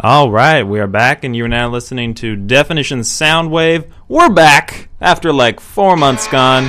All 0.00 0.28
right, 0.28 0.64
we 0.64 0.80
are 0.80 0.88
back, 0.88 1.22
and 1.22 1.36
you're 1.36 1.46
now 1.46 1.70
listening 1.70 2.14
to 2.14 2.34
Definition 2.34 3.00
Soundwave. 3.00 3.88
We're 4.08 4.28
back 4.28 4.88
after 5.00 5.32
like 5.32 5.60
four 5.60 5.96
months 5.96 6.26
gone, 6.26 6.64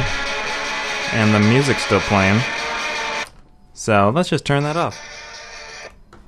and 1.11 1.33
the 1.33 1.39
music's 1.39 1.83
still 1.83 2.01
playing. 2.01 2.39
So 3.73 4.11
let's 4.13 4.29
just 4.29 4.45
turn 4.45 4.61
that 4.61 4.77
off. 4.77 4.95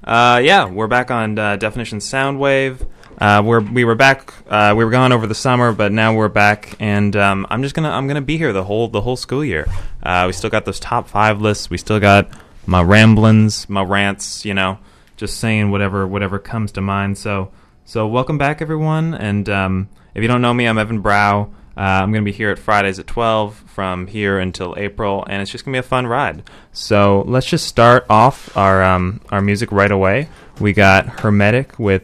Uh, 0.04 0.42
yeah, 0.44 0.66
we're 0.66 0.88
back 0.88 1.12
on 1.12 1.38
uh, 1.38 1.56
Definition 1.58 2.00
Soundwave. 2.00 2.88
Uh, 3.22 3.44
we're 3.46 3.60
we 3.60 3.86
were 3.86 3.96
back. 3.96 4.34
Uh, 4.50 4.74
we 4.76 4.84
were 4.84 4.92
gone 4.92 5.12
over 5.12 5.28
the 5.28 5.36
summer, 5.36 5.74
but 5.74 5.92
now 5.92 6.16
we're 6.16 6.30
back, 6.30 6.76
and 6.80 7.16
um, 7.16 7.46
I'm 7.52 7.62
just 7.62 7.76
gonna 7.76 7.92
I'm 7.92 8.08
gonna 8.08 8.22
be 8.22 8.40
here 8.40 8.54
the 8.54 8.64
whole 8.64 8.88
the 8.88 9.02
whole 9.02 9.18
school 9.18 9.46
year. 9.46 9.68
Uh, 10.02 10.24
we 10.26 10.34
still 10.34 10.50
got 10.50 10.66
those 10.66 10.80
top 10.80 11.08
five 11.08 11.42
lists. 11.42 11.70
We 11.70 11.78
still 11.78 12.00
got 12.00 12.32
my 12.66 12.82
ramblings, 12.82 13.70
my 13.70 13.84
rants. 13.84 14.46
You 14.46 14.56
know, 14.56 14.80
just 15.18 15.40
saying 15.40 15.72
whatever 15.72 16.08
whatever 16.08 16.40
comes 16.40 16.72
to 16.74 16.82
mind. 16.82 17.18
So 17.18 17.52
so 17.84 18.08
welcome 18.08 18.38
back, 18.38 18.62
everyone. 18.62 19.14
And 19.14 19.50
um, 19.50 19.90
if 20.14 20.22
you 20.22 20.28
don't 20.28 20.42
know 20.42 20.54
me, 20.54 20.66
I'm 20.68 20.78
Evan 20.78 21.02
Brow. 21.02 21.50
Uh, 21.76 22.02
I'm 22.02 22.12
going 22.12 22.24
to 22.24 22.32
be 22.32 22.36
here 22.36 22.50
at 22.50 22.58
Fridays 22.58 22.98
at 22.98 23.06
12 23.06 23.56
from 23.68 24.08
here 24.08 24.40
until 24.40 24.74
April, 24.78 25.24
and 25.30 25.44
it's 25.44 25.52
just 25.52 25.64
going 25.64 25.74
to 25.74 25.76
be 25.76 25.80
a 25.80 25.88
fun 25.88 26.08
ride. 26.08 26.50
So 26.72 27.24
let's 27.28 27.46
just 27.46 27.68
start 27.68 28.06
off 28.10 28.56
our 28.58 28.84
um, 28.84 29.22
our 29.30 29.42
music 29.42 29.72
right 29.72 29.92
away. 29.92 30.30
We 30.60 30.74
got 30.74 31.22
Hermetic 31.22 31.78
with 31.78 32.04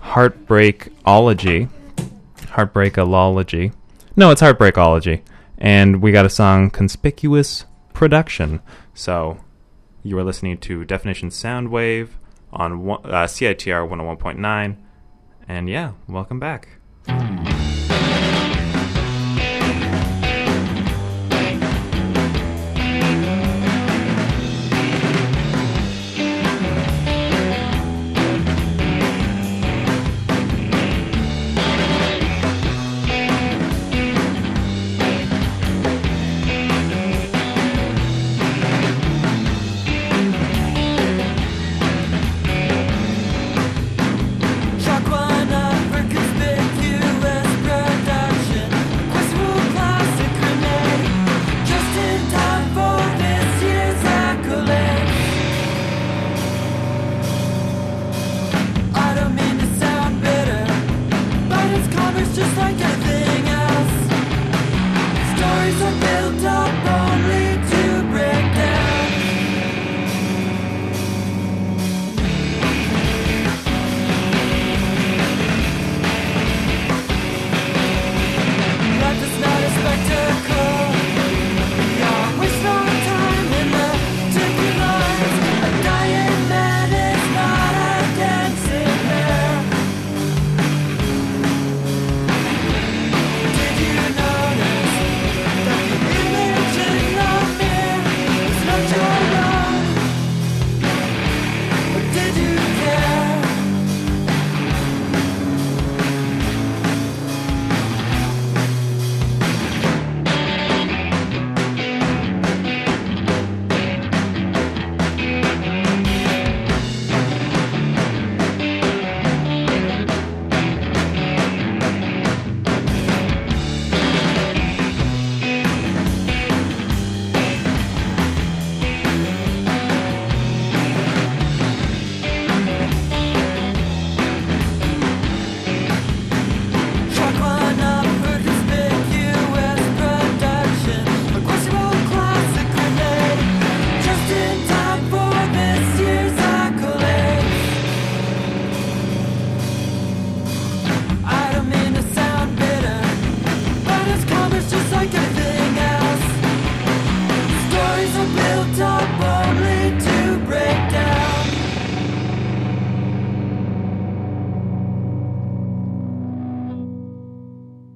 Heartbreakology. 0.00 1.68
Heartbreakology. 2.36 3.72
No, 4.16 4.30
it's 4.30 4.40
Heartbreakology. 4.40 5.22
And 5.58 6.00
we 6.00 6.12
got 6.12 6.24
a 6.24 6.30
song 6.30 6.70
Conspicuous 6.70 7.66
Production. 7.92 8.60
So 8.94 9.38
you 10.02 10.16
are 10.18 10.24
listening 10.24 10.58
to 10.58 10.84
Definition 10.84 11.28
Soundwave 11.30 12.10
on 12.52 12.84
one, 12.84 13.00
uh, 13.04 13.26
CITR 13.26 13.88
101.9. 13.88 14.76
And 15.48 15.68
yeah, 15.68 15.92
welcome 16.08 16.38
back. 16.38 16.68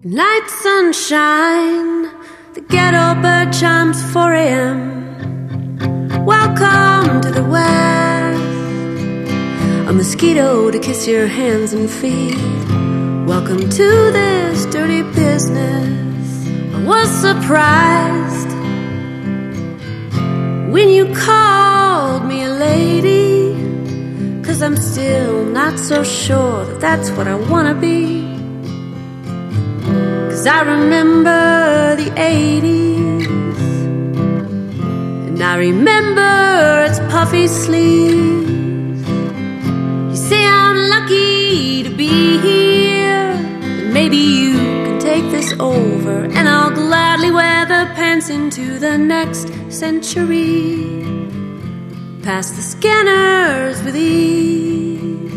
Night 0.07 0.47
sunshine, 0.49 2.03
the 2.53 2.61
ghetto 2.61 3.19
bird 3.23 3.55
chimes 3.55 4.03
4 4.13 4.35
a.m. 4.35 6.27
Welcome 6.27 7.23
to 7.23 7.31
the 7.31 7.43
West. 7.43 8.39
A 9.89 9.93
mosquito 9.95 10.71
to 10.71 10.79
kiss 10.79 11.07
your 11.07 11.27
hands 11.27 11.73
and 11.73 11.89
feet. 11.89 12.37
Welcome 13.27 13.71
to 13.71 14.13
this 14.13 14.67
dirty 14.67 15.01
business. 15.15 16.49
I 16.75 16.85
was 16.85 17.09
surprised 17.09 18.51
when 20.71 20.91
you 20.91 21.15
called 21.15 22.27
me 22.27 22.45
a 22.45 22.51
lady. 22.51 23.55
Cause 24.43 24.61
I'm 24.61 24.77
still 24.77 25.47
not 25.47 25.79
so 25.79 26.05
sure 26.05 26.67
that 26.67 26.79
that's 26.79 27.09
what 27.13 27.27
I 27.27 27.37
wanna 27.37 27.75
be. 27.75 28.24
Cause 30.45 30.53
I 30.53 30.63
remember 30.77 31.97
the 31.97 32.11
80s. 32.11 33.27
And 35.29 35.43
I 35.43 35.57
remember 35.57 36.85
its 36.87 36.99
puffy 37.11 37.47
sleeves. 37.47 39.09
You 39.09 40.17
say 40.17 40.45
I'm 40.47 40.91
lucky 40.91 41.85
to 41.85 41.89
be 41.89 42.37
here. 42.41 43.33
And 43.41 43.95
maybe 43.95 44.19
you 44.19 44.53
can 44.85 44.99
take 44.99 45.25
this 45.31 45.55
over. 45.59 46.25
And 46.25 46.47
I'll 46.47 46.73
gladly 46.73 47.31
wear 47.31 47.65
the 47.65 47.91
pants 47.95 48.29
into 48.29 48.79
the 48.79 48.99
next 48.99 49.49
century. 49.73 51.07
Past 52.23 52.57
the 52.57 52.61
scanners 52.61 53.83
with 53.83 53.97
ease. 53.97 55.33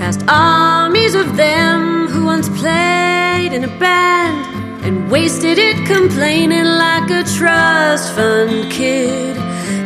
Past 0.00 0.24
armies 0.26 1.14
of 1.14 1.36
them 1.36 1.89
once 2.24 2.48
played 2.48 3.52
in 3.52 3.64
a 3.64 3.78
band 3.78 4.84
and 4.84 5.10
wasted 5.10 5.58
it 5.58 5.76
complaining 5.86 6.64
like 6.64 7.10
a 7.10 7.22
trust 7.36 8.14
fund 8.14 8.70
kid. 8.70 9.36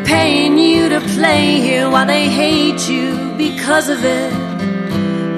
Paying 0.07 0.59
you 0.59 0.89
to 0.89 1.01
play 1.17 1.61
here 1.61 1.91
while 1.91 2.07
they 2.07 2.29
hate 2.29 2.89
you 2.89 3.33
because 3.37 3.89
of 3.89 4.05
it. 4.05 4.33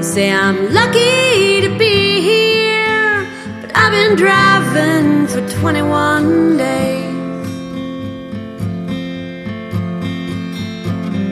Say 0.02 0.30
I'm 0.30 0.72
lucky 0.72 1.60
to 1.62 1.70
be 1.78 2.20
here, 2.20 3.26
but 3.60 3.70
I've 3.76 3.92
been 3.92 4.16
driving 4.16 5.26
for 5.26 5.40
21 5.60 6.56
days. 6.56 7.06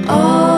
Oh, 0.08 0.53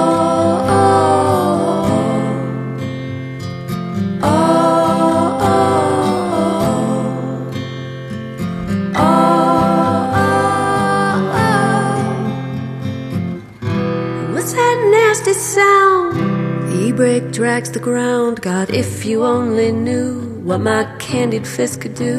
drags 17.57 17.71
the 17.71 17.81
ground. 17.81 18.43
God, 18.43 18.69
if 18.69 19.07
you 19.07 19.25
only 19.25 19.73
knew 19.73 20.21
what 20.45 20.61
my 20.61 20.85
candied 20.99 21.47
fist 21.47 21.81
could 21.81 21.95
do. 21.95 22.19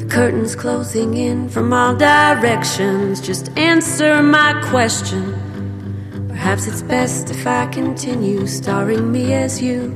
The 0.00 0.06
curtains 0.06 0.56
closing 0.56 1.16
in 1.16 1.48
from 1.48 1.72
all 1.72 1.94
directions. 1.94 3.20
Just 3.20 3.56
answer 3.56 4.20
my 4.24 4.60
question. 4.64 5.24
Perhaps 6.28 6.66
it's 6.66 6.82
best 6.82 7.30
if 7.30 7.46
I 7.46 7.66
continue 7.66 8.48
starring 8.48 9.12
me 9.12 9.32
as 9.32 9.62
you, 9.62 9.90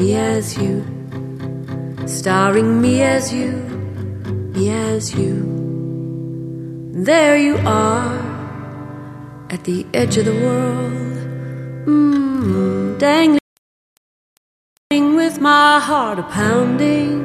me 0.00 0.14
as 0.14 0.56
you, 0.56 0.82
starring 2.06 2.80
me 2.80 3.02
as 3.02 3.30
you, 3.30 3.52
me 4.54 4.70
as 4.70 5.14
you. 5.14 5.34
And 6.94 7.04
there 7.04 7.36
you 7.36 7.58
are 7.66 8.16
at 9.50 9.64
the 9.64 9.84
edge 9.92 10.16
of 10.16 10.24
the 10.24 10.32
world. 10.32 11.18
Mm 11.86 12.27
dangling 12.98 13.38
with 14.90 15.40
my 15.40 15.78
heart 15.78 16.18
a 16.18 16.22
pounding 16.24 17.22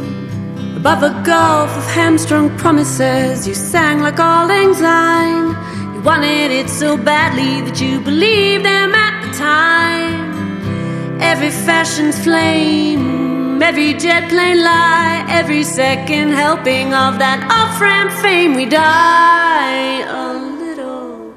above 0.78 1.02
a 1.02 1.10
gulf 1.26 1.76
of 1.76 1.86
hamstrung 1.86 2.56
promises. 2.58 3.48
You 3.48 3.56
sang 3.56 4.00
like 4.02 4.20
Arling's 4.20 4.82
line. 4.82 5.56
You 5.96 6.02
wanted 6.02 6.52
it 6.52 6.70
so 6.70 6.96
badly 6.96 7.62
that 7.62 7.82
you 7.82 8.00
believed 8.02 8.66
them 8.66 8.94
at 8.94 9.26
the 9.26 9.32
time. 9.36 11.22
Every 11.22 11.50
fashion's 11.50 12.22
flame, 12.24 13.62
every 13.64 13.94
jet 13.94 14.30
plane 14.30 14.64
lie, 14.64 15.26
every 15.30 15.64
second 15.64 16.34
helping 16.34 16.94
of 16.94 17.18
that 17.18 17.40
off-ramp 17.50 18.12
fame, 18.22 18.54
we 18.54 18.66
die 18.66 20.02
a 20.02 20.34
little. 20.34 21.34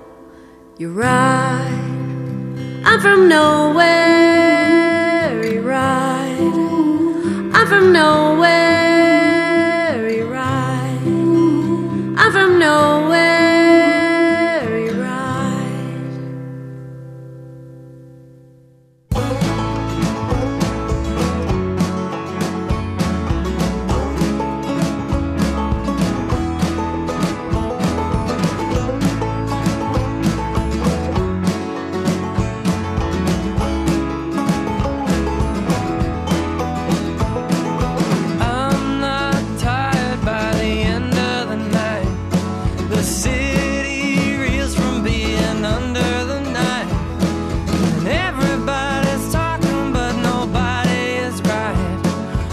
You're 0.76 0.90
right. 0.90 1.65
I'm 2.88 3.00
from 3.00 3.28
nowhere, 3.28 3.82
ride. 5.60 6.38
I'm 7.52 7.66
from 7.66 7.92
nowhere. 7.92 8.65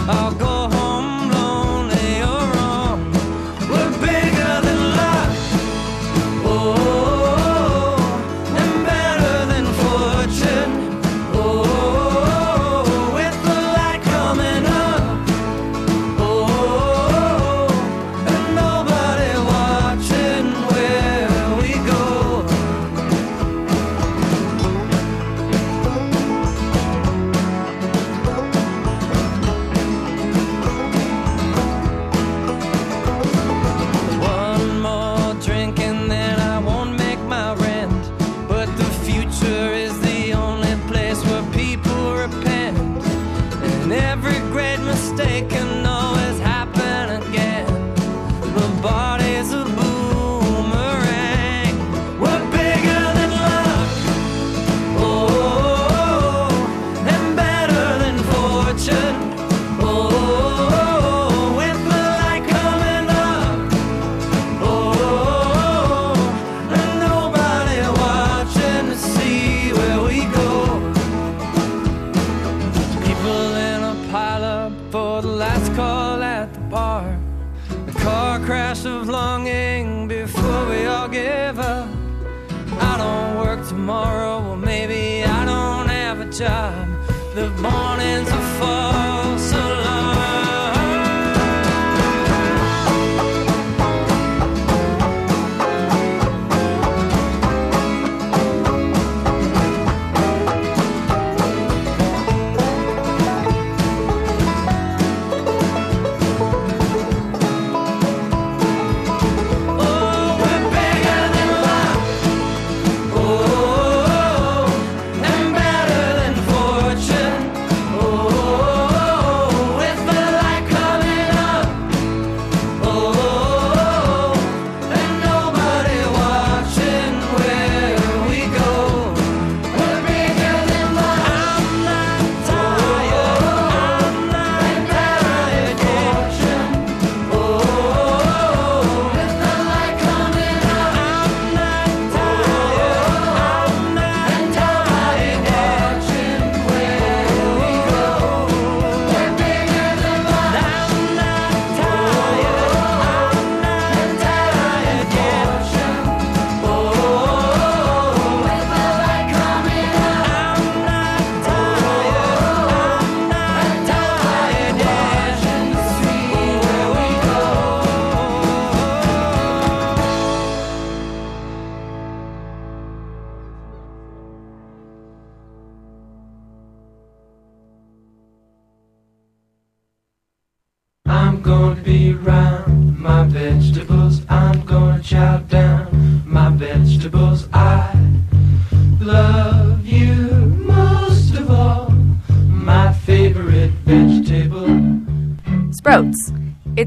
I'll 0.06 0.34
go. 0.34 0.53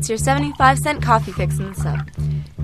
It's 0.07 0.09
your 0.09 0.17
75 0.19 0.79
cent 0.79 1.01
coffee 1.01 1.33
fix 1.33 1.59
in 1.59 1.67
the 1.67 1.75
sub. 1.75 2.09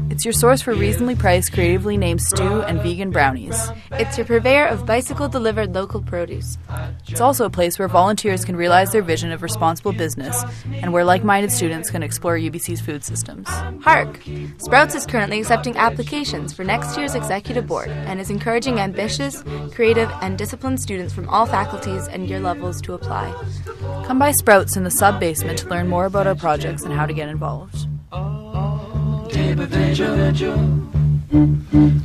It's 0.09 0.23
your 0.23 0.31
source 0.31 0.61
for 0.61 0.73
reasonably 0.73 1.15
priced, 1.15 1.51
creatively 1.51 1.97
named 1.97 2.21
stew 2.21 2.61
and 2.61 2.81
vegan 2.81 3.11
brownies. 3.11 3.69
It's 3.91 4.17
your 4.17 4.25
purveyor 4.25 4.67
of 4.67 4.85
bicycle 4.85 5.27
delivered 5.27 5.75
local 5.75 6.01
produce. 6.01 6.57
It's 7.05 7.19
also 7.19 7.43
a 7.43 7.49
place 7.49 7.77
where 7.77 7.89
volunteers 7.89 8.45
can 8.45 8.55
realize 8.55 8.93
their 8.93 9.01
vision 9.01 9.29
of 9.33 9.43
responsible 9.43 9.91
business 9.91 10.41
and 10.83 10.91
where 10.91 11.05
like 11.05 11.23
minded 11.23 11.49
students 11.49 11.89
can 11.89 12.03
explore 12.03 12.37
UBC's 12.37 12.81
food 12.81 13.05
systems. 13.05 13.47
Hark! 13.81 14.19
Sprouts 14.57 14.93
is 14.95 15.05
currently 15.05 15.39
accepting 15.39 15.77
applications 15.77 16.53
for 16.53 16.65
next 16.65 16.97
year's 16.97 17.15
executive 17.15 17.65
board 17.65 17.87
and 17.87 18.19
is 18.19 18.29
encouraging 18.29 18.81
ambitious, 18.81 19.43
creative, 19.71 20.11
and 20.21 20.37
disciplined 20.37 20.81
students 20.81 21.13
from 21.13 21.29
all 21.29 21.45
faculties 21.45 22.09
and 22.09 22.27
year 22.27 22.41
levels 22.41 22.81
to 22.81 22.93
apply. 22.93 23.33
Come 24.05 24.19
by 24.19 24.31
Sprouts 24.31 24.75
in 24.75 24.83
the 24.83 24.91
sub 24.91 25.21
basement 25.21 25.57
to 25.59 25.69
learn 25.69 25.87
more 25.87 26.05
about 26.05 26.27
our 26.27 26.35
projects 26.35 26.83
and 26.83 26.93
how 26.93 27.05
to 27.05 27.13
get 27.13 27.29
involved. 27.29 27.87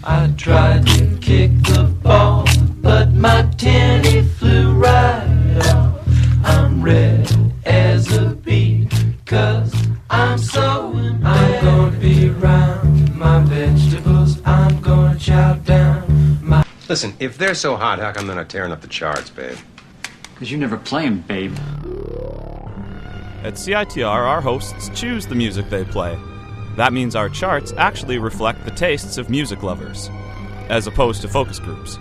I 0.05 0.33
tried 0.37 0.87
to 0.87 1.19
kick 1.21 1.51
the 1.65 1.93
ball, 2.01 2.47
but 2.77 3.11
my 3.13 3.43
tenny 3.59 4.23
flew 4.23 4.73
right 4.73 5.59
off. 5.67 5.99
I'm 6.45 6.81
red 6.81 7.29
as 7.67 8.17
a 8.17 8.28
cause 9.29 9.75
I'm 10.09 10.39
so 10.39 10.91
I'm 11.23 11.63
gonna 11.63 11.97
be 11.99 12.31
around 12.31 13.15
my 13.15 13.41
vegetables. 13.45 14.41
I'm 14.47 14.81
gonna 14.81 15.19
chow 15.19 15.53
down 15.55 16.39
my. 16.43 16.65
Listen, 16.89 17.15
if 17.21 17.37
they're 17.37 17.55
so 17.55 17.77
hot, 17.77 17.99
how 17.99 18.11
come 18.13 18.27
they're 18.27 18.37
not 18.37 18.49
tearing 18.49 18.73
up 18.73 18.81
the 18.81 18.89
charts, 18.89 19.29
babe? 19.29 19.59
Because 20.33 20.51
you 20.51 20.57
never 20.57 20.79
play 20.79 21.05
'em, 21.05 21.21
babe. 21.21 21.55
At 23.43 23.55
CITR, 23.55 24.07
our 24.07 24.41
hosts 24.41 24.91
choose 24.99 25.27
the 25.27 25.35
music 25.35 25.69
they 25.69 25.85
play. 25.85 26.19
That 26.77 26.95
means 26.95 27.15
our 27.15 27.29
charts 27.29 27.75
actually 27.77 28.19
reflect 28.19 28.65
the 28.65 28.71
tastes 28.71 29.19
of 29.19 29.29
music 29.29 29.63
lovers, 29.63 30.09
as 30.71 30.87
opposed 30.87 31.21
to 31.23 31.29
focus 31.29 31.59
groups. 31.59 31.99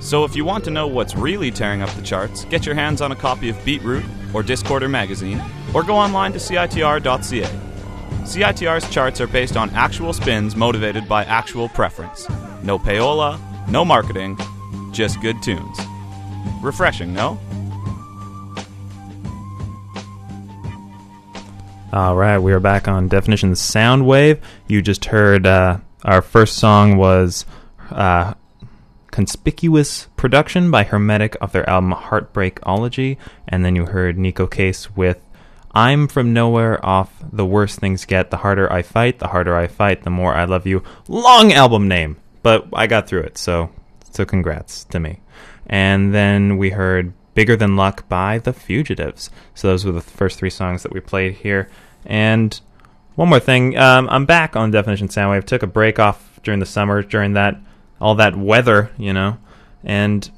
So 0.00 0.24
if 0.24 0.36
you 0.36 0.44
want 0.44 0.64
to 0.64 0.70
know 0.70 0.86
what's 0.86 1.14
really 1.14 1.50
tearing 1.50 1.82
up 1.82 1.90
the 1.90 2.02
charts, 2.02 2.44
get 2.46 2.66
your 2.66 2.74
hands 2.74 3.00
on 3.00 3.12
a 3.12 3.16
copy 3.16 3.48
of 3.48 3.56
BeatRoute 3.58 4.04
or 4.34 4.42
Discorder 4.42 4.90
magazine, 4.90 5.42
or 5.72 5.82
go 5.82 5.96
online 5.96 6.32
to 6.32 6.38
CITR.ca. 6.38 7.60
CITR's 8.24 8.90
charts 8.90 9.20
are 9.20 9.26
based 9.26 9.56
on 9.56 9.70
actual 9.70 10.12
spins 10.12 10.56
motivated 10.56 11.08
by 11.08 11.24
actual 11.24 11.68
preference. 11.68 12.28
No 12.62 12.78
payola, 12.78 13.38
no 13.68 13.84
marketing, 13.84 14.38
just 14.92 15.20
good 15.20 15.42
tunes. 15.42 15.78
Refreshing, 16.62 17.12
no? 17.12 17.38
All 21.92 22.16
right, 22.16 22.38
we 22.38 22.52
are 22.52 22.60
back 22.60 22.88
on 22.88 23.06
Definition 23.08 23.52
Soundwave. 23.52 24.40
You 24.66 24.82
just 24.82 25.04
heard 25.04 25.46
uh, 25.46 25.78
our 26.04 26.22
first 26.22 26.56
song 26.56 26.96
was 26.96 27.46
uh, 27.90 28.34
Conspicuous 29.14 30.08
Production 30.16 30.72
by 30.72 30.82
Hermetic 30.82 31.36
of 31.40 31.52
their 31.52 31.70
album 31.70 31.92
Heartbreakology, 31.92 33.16
and 33.46 33.64
then 33.64 33.76
you 33.76 33.86
heard 33.86 34.16
Neko 34.16 34.50
Case 34.50 34.96
with 34.96 35.20
I'm 35.70 36.08
From 36.08 36.32
Nowhere 36.32 36.84
off 36.84 37.14
The 37.32 37.46
Worst 37.46 37.78
Things 37.78 38.06
Get, 38.06 38.32
The 38.32 38.38
Harder 38.38 38.72
I 38.72 38.82
Fight, 38.82 39.20
The 39.20 39.28
Harder 39.28 39.56
I 39.56 39.68
Fight, 39.68 40.02
The 40.02 40.10
More 40.10 40.34
I 40.34 40.46
Love 40.46 40.66
You. 40.66 40.82
Long 41.06 41.52
album 41.52 41.86
name, 41.86 42.16
but 42.42 42.66
I 42.72 42.88
got 42.88 43.06
through 43.06 43.20
it, 43.20 43.38
so 43.38 43.70
so 44.10 44.24
congrats 44.24 44.82
to 44.86 44.98
me. 44.98 45.20
And 45.68 46.12
then 46.12 46.58
we 46.58 46.70
heard 46.70 47.12
Bigger 47.34 47.54
Than 47.54 47.76
Luck 47.76 48.08
by 48.08 48.38
The 48.38 48.52
Fugitives. 48.52 49.30
So 49.54 49.68
those 49.68 49.84
were 49.84 49.92
the 49.92 50.00
first 50.00 50.40
three 50.40 50.50
songs 50.50 50.82
that 50.82 50.92
we 50.92 50.98
played 50.98 51.34
here. 51.34 51.70
And 52.04 52.60
one 53.14 53.28
more 53.28 53.38
thing, 53.38 53.78
um, 53.78 54.08
I'm 54.10 54.26
back 54.26 54.56
on 54.56 54.72
Definition 54.72 55.06
Soundwave. 55.06 55.44
Took 55.44 55.62
a 55.62 55.68
break 55.68 56.00
off 56.00 56.40
during 56.42 56.58
the 56.58 56.66
summer 56.66 57.00
during 57.00 57.34
that 57.34 57.60
all 58.04 58.14
that 58.16 58.36
weather, 58.36 58.90
you 58.98 59.14
know, 59.14 59.38
and 59.82 60.30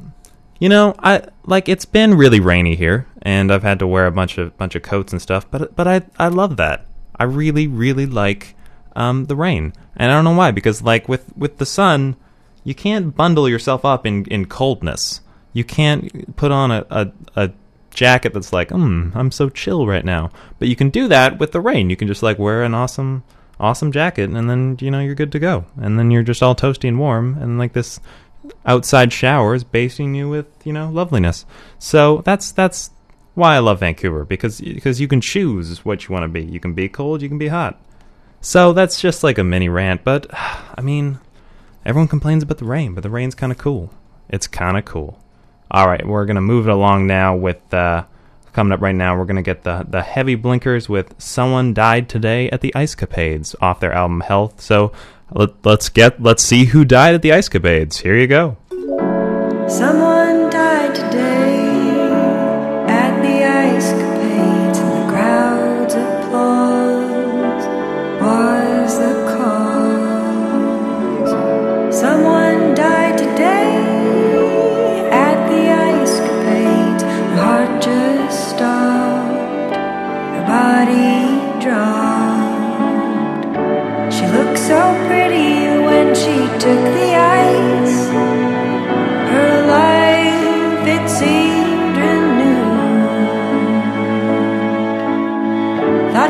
you 0.60 0.68
know, 0.68 0.94
I 1.00 1.22
like 1.44 1.68
it's 1.68 1.84
been 1.84 2.14
really 2.14 2.38
rainy 2.38 2.76
here, 2.76 3.08
and 3.22 3.52
I've 3.52 3.64
had 3.64 3.80
to 3.80 3.88
wear 3.88 4.06
a 4.06 4.12
bunch 4.12 4.38
of 4.38 4.56
bunch 4.56 4.76
of 4.76 4.82
coats 4.82 5.12
and 5.12 5.20
stuff. 5.20 5.50
But 5.50 5.74
but 5.74 5.88
I 5.88 6.02
I 6.16 6.28
love 6.28 6.58
that. 6.58 6.86
I 7.16 7.24
really 7.24 7.66
really 7.66 8.06
like 8.06 8.54
um, 8.94 9.24
the 9.24 9.34
rain, 9.34 9.72
and 9.96 10.12
I 10.12 10.14
don't 10.14 10.22
know 10.22 10.38
why 10.38 10.52
because 10.52 10.80
like 10.80 11.08
with 11.08 11.36
with 11.36 11.58
the 11.58 11.66
sun, 11.66 12.14
you 12.62 12.72
can't 12.72 13.16
bundle 13.16 13.48
yourself 13.48 13.84
up 13.84 14.06
in 14.06 14.26
in 14.26 14.46
coldness. 14.46 15.20
You 15.52 15.64
can't 15.64 16.36
put 16.36 16.52
on 16.52 16.70
a 16.70 16.86
a, 16.88 17.12
a 17.34 17.50
jacket 17.90 18.32
that's 18.32 18.52
like, 18.52 18.70
hmm, 18.70 19.10
I'm 19.12 19.32
so 19.32 19.48
chill 19.48 19.88
right 19.88 20.04
now. 20.04 20.30
But 20.60 20.68
you 20.68 20.76
can 20.76 20.90
do 20.90 21.08
that 21.08 21.40
with 21.40 21.50
the 21.50 21.60
rain. 21.60 21.90
You 21.90 21.96
can 21.96 22.06
just 22.06 22.22
like 22.22 22.38
wear 22.38 22.62
an 22.62 22.74
awesome 22.74 23.24
awesome 23.58 23.90
jacket 23.92 24.30
and 24.30 24.50
then 24.50 24.76
you 24.80 24.90
know 24.90 25.00
you're 25.00 25.14
good 25.14 25.32
to 25.32 25.38
go. 25.38 25.64
And 25.76 25.98
then 25.98 26.10
you're 26.10 26.22
just 26.22 26.42
all 26.42 26.54
toasty 26.54 26.88
and 26.88 26.98
warm 26.98 27.36
and 27.40 27.58
like 27.58 27.72
this 27.72 28.00
outside 28.64 29.12
shower 29.12 29.54
is 29.54 29.64
basing 29.64 30.14
you 30.14 30.28
with, 30.28 30.46
you 30.64 30.72
know, 30.72 30.90
loveliness. 30.90 31.44
So 31.78 32.22
that's 32.24 32.52
that's 32.52 32.90
why 33.34 33.54
I 33.54 33.58
love 33.58 33.80
Vancouver 33.80 34.24
because 34.24 34.60
because 34.60 35.00
you 35.00 35.08
can 35.08 35.20
choose 35.20 35.84
what 35.84 36.06
you 36.06 36.12
want 36.12 36.24
to 36.24 36.28
be. 36.28 36.44
You 36.44 36.60
can 36.60 36.74
be 36.74 36.88
cold, 36.88 37.22
you 37.22 37.28
can 37.28 37.38
be 37.38 37.48
hot. 37.48 37.80
So 38.40 38.72
that's 38.72 39.00
just 39.00 39.24
like 39.24 39.38
a 39.38 39.44
mini 39.44 39.68
rant, 39.68 40.04
but 40.04 40.26
I 40.32 40.80
mean, 40.80 41.18
everyone 41.84 42.08
complains 42.08 42.42
about 42.42 42.58
the 42.58 42.64
rain, 42.64 42.94
but 42.94 43.02
the 43.02 43.10
rain's 43.10 43.34
kind 43.34 43.52
of 43.52 43.58
cool. 43.58 43.92
It's 44.28 44.46
kind 44.46 44.76
of 44.76 44.84
cool. 44.84 45.20
All 45.70 45.86
right, 45.86 46.06
we're 46.06 46.26
gonna 46.26 46.40
move 46.40 46.68
it 46.68 46.72
along 46.72 47.06
now 47.06 47.34
with 47.36 47.74
uh, 47.74 48.04
coming 48.56 48.72
up 48.72 48.80
right 48.80 48.94
now. 48.94 49.16
We're 49.16 49.26
gonna 49.26 49.42
get 49.42 49.62
the 49.62 49.86
the 49.88 50.02
heavy 50.02 50.34
blinkers 50.34 50.88
with 50.88 51.14
"Someone 51.18 51.74
Died 51.74 52.08
Today" 52.08 52.50
at 52.50 52.62
the 52.62 52.74
Ice 52.74 52.94
Capades 52.96 53.54
off 53.60 53.78
their 53.80 53.92
album 53.92 54.22
Health. 54.22 54.60
So 54.62 54.92
let, 55.30 55.50
let's 55.64 55.90
get 55.90 56.20
let's 56.20 56.42
see 56.42 56.64
who 56.64 56.84
died 56.84 57.14
at 57.14 57.22
the 57.22 57.32
Ice 57.32 57.48
Capades. 57.48 57.98
Here 57.98 58.16
you 58.16 58.26
go. 58.26 58.56
Someone 59.68 60.25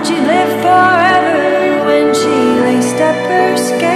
Thought 0.06 0.14
she'd 0.14 0.24
forever 0.62 1.84
when 1.84 2.14
she 2.14 2.60
laced 2.60 3.00
up 3.00 3.16
her 3.28 3.56
skates. 3.56 3.95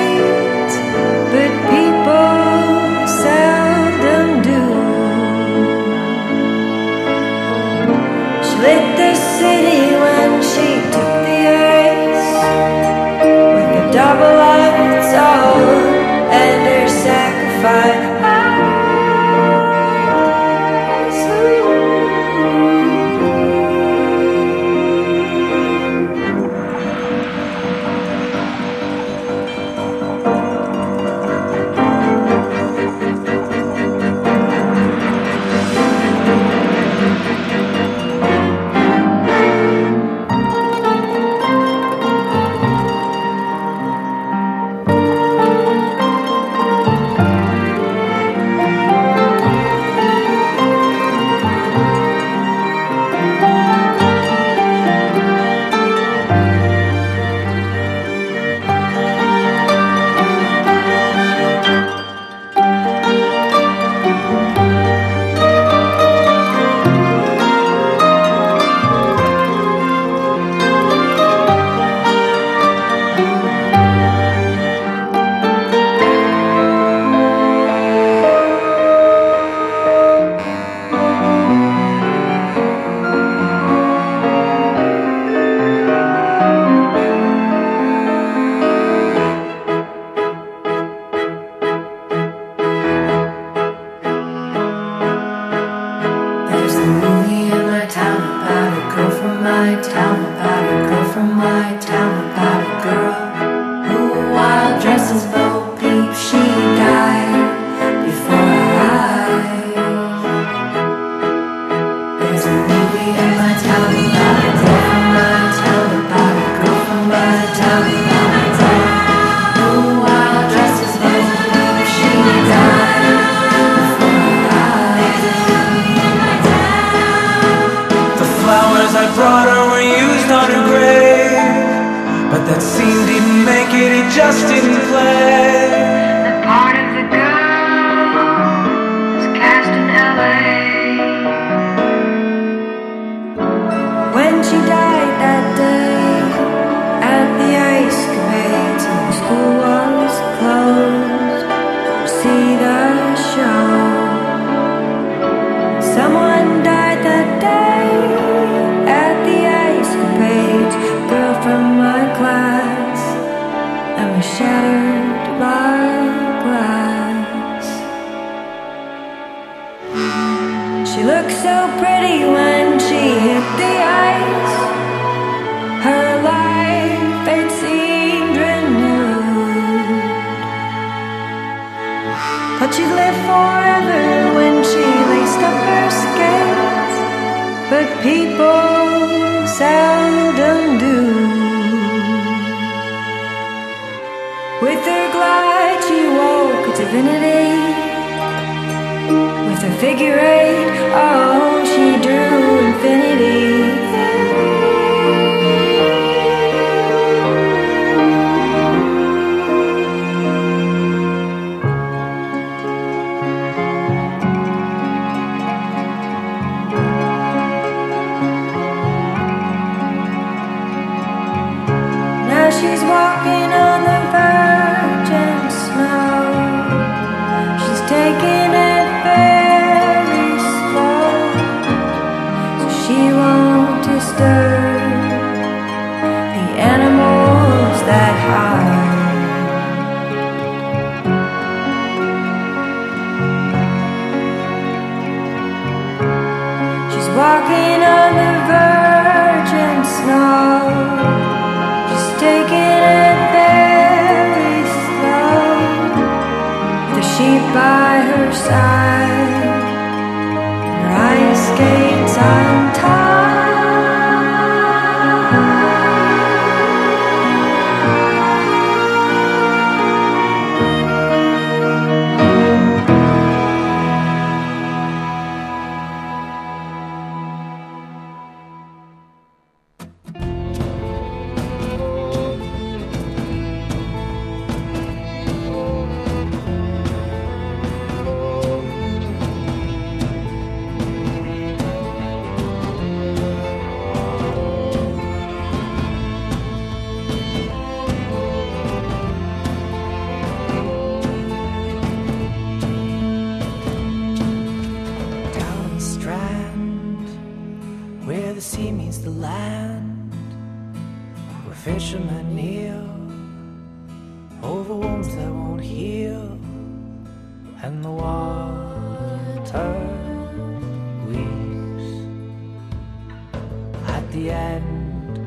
at 324.11 324.17
the 324.17 324.31
end 324.31 325.19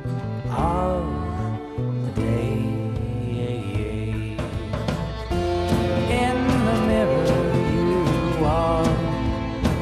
of 0.51 1.05
the 2.05 2.21
day. 2.21 2.57
In 6.09 6.37
the 6.67 6.77
mirror, 6.89 7.25
you 7.71 8.45
are 8.45 8.83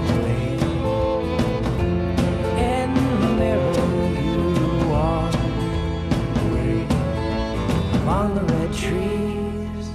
the. 0.07 0.37
In 2.61 2.93
the 3.21 3.31
mirror, 3.41 3.73
you 4.21 4.93
are 4.93 5.31
the. 6.51 6.65
Among 8.01 8.29
the 8.35 8.43
red 8.53 8.71
trees 8.71 9.85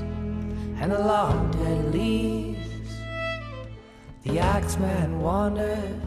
and 0.80 0.90
the 0.90 0.98
long 0.98 1.52
dead 1.52 1.94
leaves, 1.94 2.98
the 4.24 4.40
axeman 4.40 5.20
wanders 5.20 6.05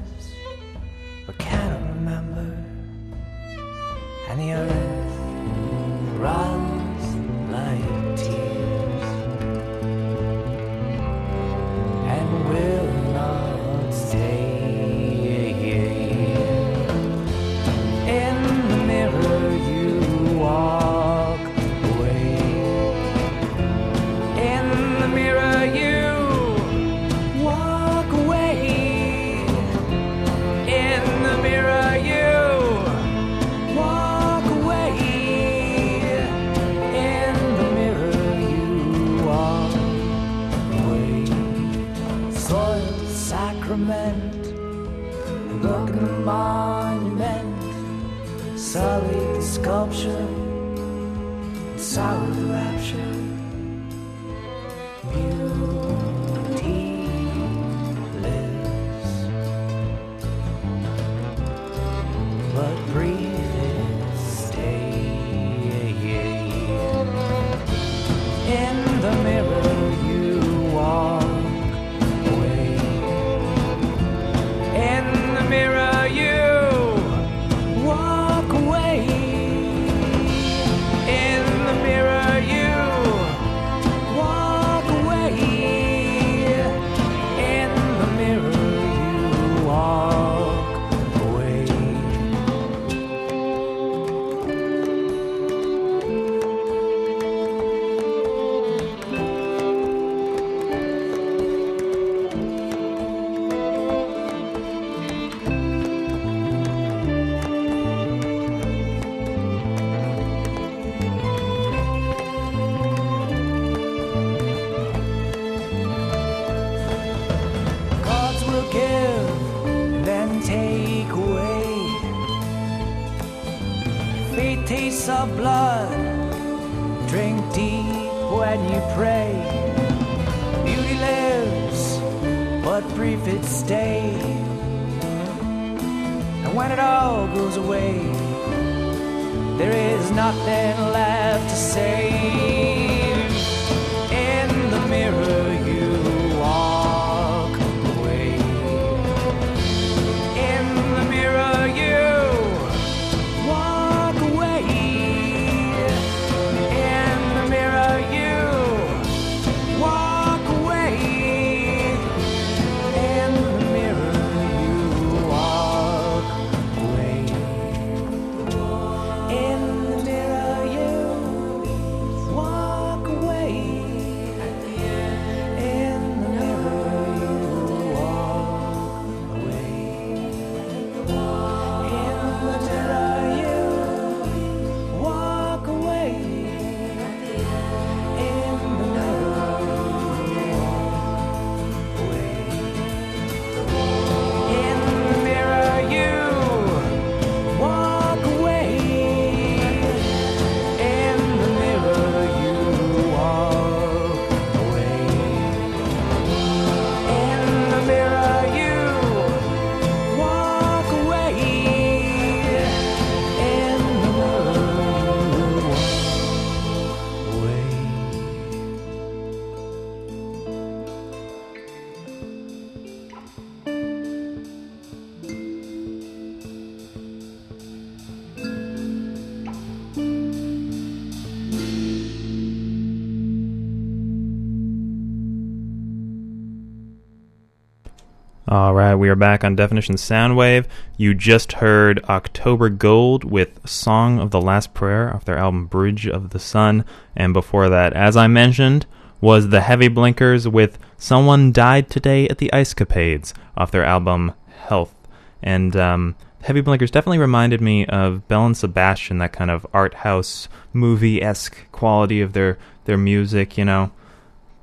we 239.09 239.13
are 239.13 239.15
back 239.15 239.43
on 239.43 239.55
Definition 239.55 239.95
Soundwave. 239.95 240.67
You 240.95 241.15
just 241.15 241.53
heard 241.53 241.99
October 242.07 242.69
Gold 242.69 243.23
with 243.23 243.67
Song 243.67 244.19
of 244.19 244.29
the 244.29 244.39
Last 244.39 244.75
Prayer 244.75 245.11
off 245.11 245.25
their 245.25 245.39
album 245.39 245.65
Bridge 245.65 246.05
of 246.05 246.29
the 246.29 246.37
Sun. 246.37 246.85
And 247.15 247.33
before 247.33 247.69
that, 247.69 247.93
as 247.93 248.15
I 248.15 248.27
mentioned, 248.27 248.85
was 249.19 249.49
the 249.49 249.61
Heavy 249.61 249.87
Blinkers 249.87 250.47
with 250.47 250.77
Someone 250.99 251.51
Died 251.51 251.89
Today 251.89 252.27
at 252.27 252.37
the 252.37 252.53
Ice 252.53 252.75
Capades 252.75 253.33
off 253.57 253.71
their 253.71 253.83
album 253.83 254.33
Health. 254.67 254.93
And 255.41 255.75
um, 255.75 256.15
Heavy 256.43 256.61
Blinkers 256.61 256.91
definitely 256.91 257.17
reminded 257.17 257.61
me 257.61 257.87
of 257.87 258.27
Belle 258.27 258.45
and 258.45 258.55
Sebastian, 258.55 259.17
that 259.17 259.33
kind 259.33 259.49
of 259.49 259.65
art 259.73 259.95
house 259.95 260.47
movie 260.71 261.19
esque 261.19 261.57
quality 261.71 262.21
of 262.21 262.33
their, 262.33 262.59
their 262.85 262.95
music, 262.95 263.57
you 263.57 263.65
know? 263.65 263.91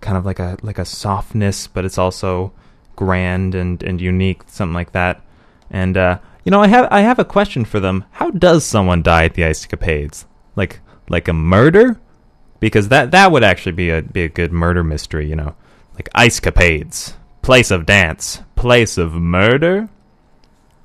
Kind 0.01 0.17
of 0.17 0.25
like 0.25 0.39
a 0.39 0.57
like 0.63 0.79
a 0.79 0.85
softness, 0.85 1.67
but 1.67 1.85
it's 1.85 1.99
also 1.99 2.53
grand 2.97 3.55
and, 3.55 3.83
and 3.83 4.01
unique, 4.01 4.43
something 4.47 4.75
like 4.75 4.93
that. 4.93 5.23
And 5.71 5.97
uh, 5.97 6.19
you 6.45 6.51
know, 6.51 6.63
I 6.63 6.69
have 6.69 6.89
I 6.91 7.01
have 7.01 7.19
a 7.19 7.25
question 7.25 7.65
for 7.65 7.81
them. 7.81 8.05
How 8.13 8.31
does 8.31 8.65
someone 8.65 9.03
die 9.03 9.25
at 9.25 9.35
the 9.35 9.45
Ice 9.45 9.67
Capades? 9.67 10.25
Like 10.55 10.81
like 11.09 11.29
a 11.29 11.33
murder? 11.33 12.01
Because 12.61 12.89
that 12.89 13.11
that 13.11 13.31
would 13.33 13.45
actually 13.45 13.73
be 13.73 13.91
a 13.91 14.03
be 14.03 14.23
a 14.23 14.29
good 14.29 14.53
murder 14.53 14.83
mystery, 14.83 15.29
you 15.29 15.37
know. 15.37 15.55
Like 15.95 16.09
Ice 16.15 16.41
Capades, 16.41 17.15
place 17.43 17.71
of 17.71 17.87
dance, 17.87 18.43
place 18.55 18.99
of 18.99 19.13
murder? 19.13 19.89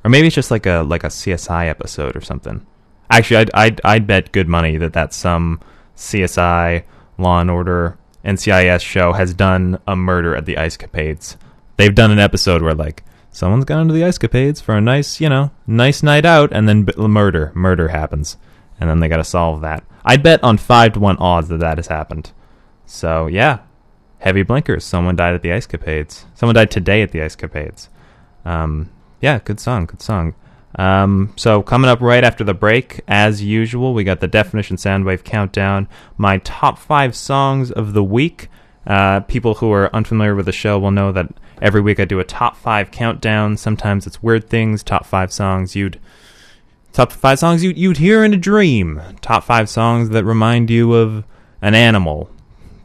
Or 0.04 0.10
maybe 0.10 0.28
it's 0.28 0.36
just 0.36 0.52
like 0.52 0.66
a 0.66 0.82
like 0.82 1.04
a 1.04 1.08
CSI 1.08 1.70
episode 1.70 2.16
or 2.16 2.22
something. 2.22 2.66
Actually, 3.10 3.38
I'd 3.38 3.52
I'd, 3.54 3.82
I'd 3.84 4.08
bet 4.08 4.32
good 4.32 4.48
money 4.48 4.78
that 4.78 4.94
that's 4.94 5.16
some 5.16 5.60
CSI, 5.96 6.84
Law 7.18 7.40
and 7.40 7.52
Order, 7.52 7.98
NCIS 8.26 8.82
show 8.82 9.14
has 9.14 9.34
done 9.34 9.80
a 9.88 9.96
murder 9.96 10.36
at 10.36 10.46
the 10.46 10.58
Ice 10.58 10.78
Capades. 10.78 11.38
They've 11.82 11.96
done 11.96 12.12
an 12.12 12.20
episode 12.20 12.62
where 12.62 12.76
like 12.76 13.04
someone's 13.32 13.66
gone 13.66 13.88
to 13.88 13.94
the 13.96 14.04
Ice 14.04 14.20
Capades 14.20 14.62
for 14.62 14.78
a 14.78 14.82
nice, 14.82 15.20
you 15.20 15.28
know, 15.28 15.50
nice 15.66 16.04
night 16.04 16.26
out, 16.26 16.54
and 16.54 16.70
then 16.70 16.84
b- 16.84 16.94
murder, 16.96 17.52
murder 17.56 17.88
happens, 17.88 18.38
and 18.80 18.88
then 18.88 19.00
they 19.00 19.08
got 19.08 19.18
to 19.18 19.24
solve 19.24 19.62
that. 19.62 19.84
I'd 20.06 20.22
bet 20.22 20.44
on 20.44 20.60
five 20.60 20.94
to 20.94 21.00
one 21.00 21.18
odds 21.18 21.48
that 21.48 21.60
that 21.62 21.80
has 21.80 21.88
happened. 21.88 22.34
So 22.86 23.26
yeah, 23.26 23.62
heavy 24.20 24.44
blinkers. 24.44 24.86
Someone 24.86 25.16
died 25.16 25.34
at 25.34 25.42
the 25.42 25.52
Ice 25.52 25.66
Capades. 25.66 26.26
Someone 26.36 26.54
died 26.54 26.70
today 26.70 27.02
at 27.02 27.14
the 27.14 27.24
Ice 27.24 27.36
Capades. 27.36 27.88
Um, 28.46 28.92
yeah, 29.20 29.40
good 29.40 29.60
song, 29.60 29.88
good 29.88 30.04
song. 30.04 30.36
Um, 30.76 31.34
so 31.36 31.64
coming 31.64 31.90
up 31.90 32.00
right 32.00 32.24
after 32.24 32.44
the 32.44 32.54
break, 32.54 33.02
as 33.08 33.42
usual, 33.42 33.96
we 33.96 34.04
got 34.04 34.20
the 34.20 34.28
definition 34.28 34.78
soundwave 34.78 35.24
countdown. 35.24 35.88
My 36.16 36.38
top 36.38 36.78
five 36.78 37.16
songs 37.16 37.72
of 37.72 37.94
the 37.94 38.04
week. 38.04 38.50
Uh, 38.86 39.22
people 39.22 39.56
who 39.56 39.72
are 39.72 39.96
unfamiliar 39.96 40.36
with 40.36 40.46
the 40.46 40.52
show 40.52 40.78
will 40.78 40.92
know 40.92 41.12
that 41.12 41.28
every 41.62 41.82
week 41.82 42.00
I 42.00 42.06
do 42.06 42.20
a 42.20 42.24
top 42.24 42.58
five 42.58 42.92
countdown. 42.92 43.58
Sometimes 43.58 44.08
it's 44.08 44.24
weird 44.24 44.50
things. 44.50 44.84
Top 44.84 45.06
five 45.06 45.32
songs 45.32 45.76
you'd 45.76 46.00
top 46.94 47.12
five 47.12 47.40
songs 47.40 47.64
you'd, 47.64 47.78
you'd 47.78 47.98
hear 47.98 48.24
in 48.24 48.34
a 48.34 48.38
dream. 48.38 49.02
Top 49.22 49.44
five 49.44 49.70
songs 49.70 50.10
that 50.10 50.26
remind 50.26 50.70
you 50.70 50.94
of 50.94 51.24
an 51.62 51.76
animal. 51.76 52.30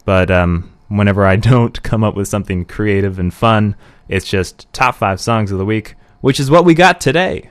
But 0.05 0.31
um, 0.31 0.71
whenever 0.87 1.25
I 1.25 1.35
don't 1.51 1.81
come 1.83 2.03
up 2.03 2.15
with 2.15 2.27
something 2.27 2.65
creative 2.65 3.19
and 3.19 3.33
fun, 3.33 3.75
it's 4.07 4.27
just 4.27 4.71
top 4.73 4.95
five 4.95 5.19
songs 5.19 5.51
of 5.51 5.57
the 5.57 5.65
week, 5.65 5.95
which 6.21 6.39
is 6.39 6.49
what 6.49 6.65
we 6.65 6.73
got 6.73 7.01
today, 7.01 7.49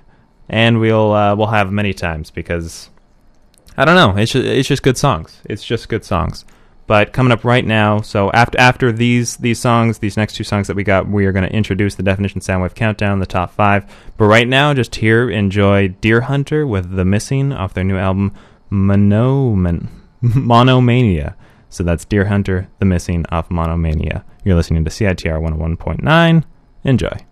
and 0.49 0.81
we'll 0.81 1.13
uh, 1.13 1.35
we'll 1.37 1.49
have 1.49 1.71
many 1.71 1.93
times 1.93 2.31
because 2.31 2.89
I 3.77 3.85
don't 3.85 3.97
know. 3.97 4.21
It's 4.21 4.33
just, 4.33 4.47
it's 4.47 4.69
just 4.69 4.83
good 4.83 4.97
songs. 4.97 5.43
It's 5.45 5.65
just 5.65 5.89
good 5.89 6.05
songs. 6.05 6.47
But 6.87 7.13
coming 7.13 7.33
up 7.33 7.45
right 7.45 7.65
now, 7.65 8.01
so 8.01 8.31
after 8.33 8.59
after 8.59 8.93
these 8.93 9.37
these 9.39 9.59
songs, 9.59 9.99
these 9.99 10.17
next 10.17 10.37
two 10.37 10.45
songs 10.45 10.69
that 10.69 10.77
we 10.77 10.85
got, 10.85 11.09
we 11.09 11.27
are 11.27 11.33
going 11.33 11.49
to 11.49 11.55
introduce 11.55 11.97
the 11.97 12.03
definition 12.03 12.41
soundwave 12.41 12.75
countdown, 12.75 13.19
the 13.19 13.27
top 13.27 13.53
five. 13.53 13.85
But 14.17 14.27
right 14.27 14.47
now, 14.47 14.73
just 14.73 14.95
here, 14.95 15.29
enjoy 15.29 15.89
Deerhunter 15.89 16.69
with 16.69 16.95
The 16.95 17.05
Missing 17.05 17.53
off 17.53 17.75
their 17.75 17.85
new 17.85 17.99
album 17.99 18.33
Monoman 18.71 19.89
Monomania. 20.23 21.35
So 21.69 21.83
that's 21.83 22.05
Deerhunter, 22.05 22.69
The 22.79 22.85
Missing 22.85 23.27
off 23.31 23.49
Monomania. 23.51 24.25
You're 24.45 24.57
listening 24.57 24.85
to 24.85 24.91
CITR 24.91 25.41
101.9. 25.43 26.45
Enjoy. 26.85 27.26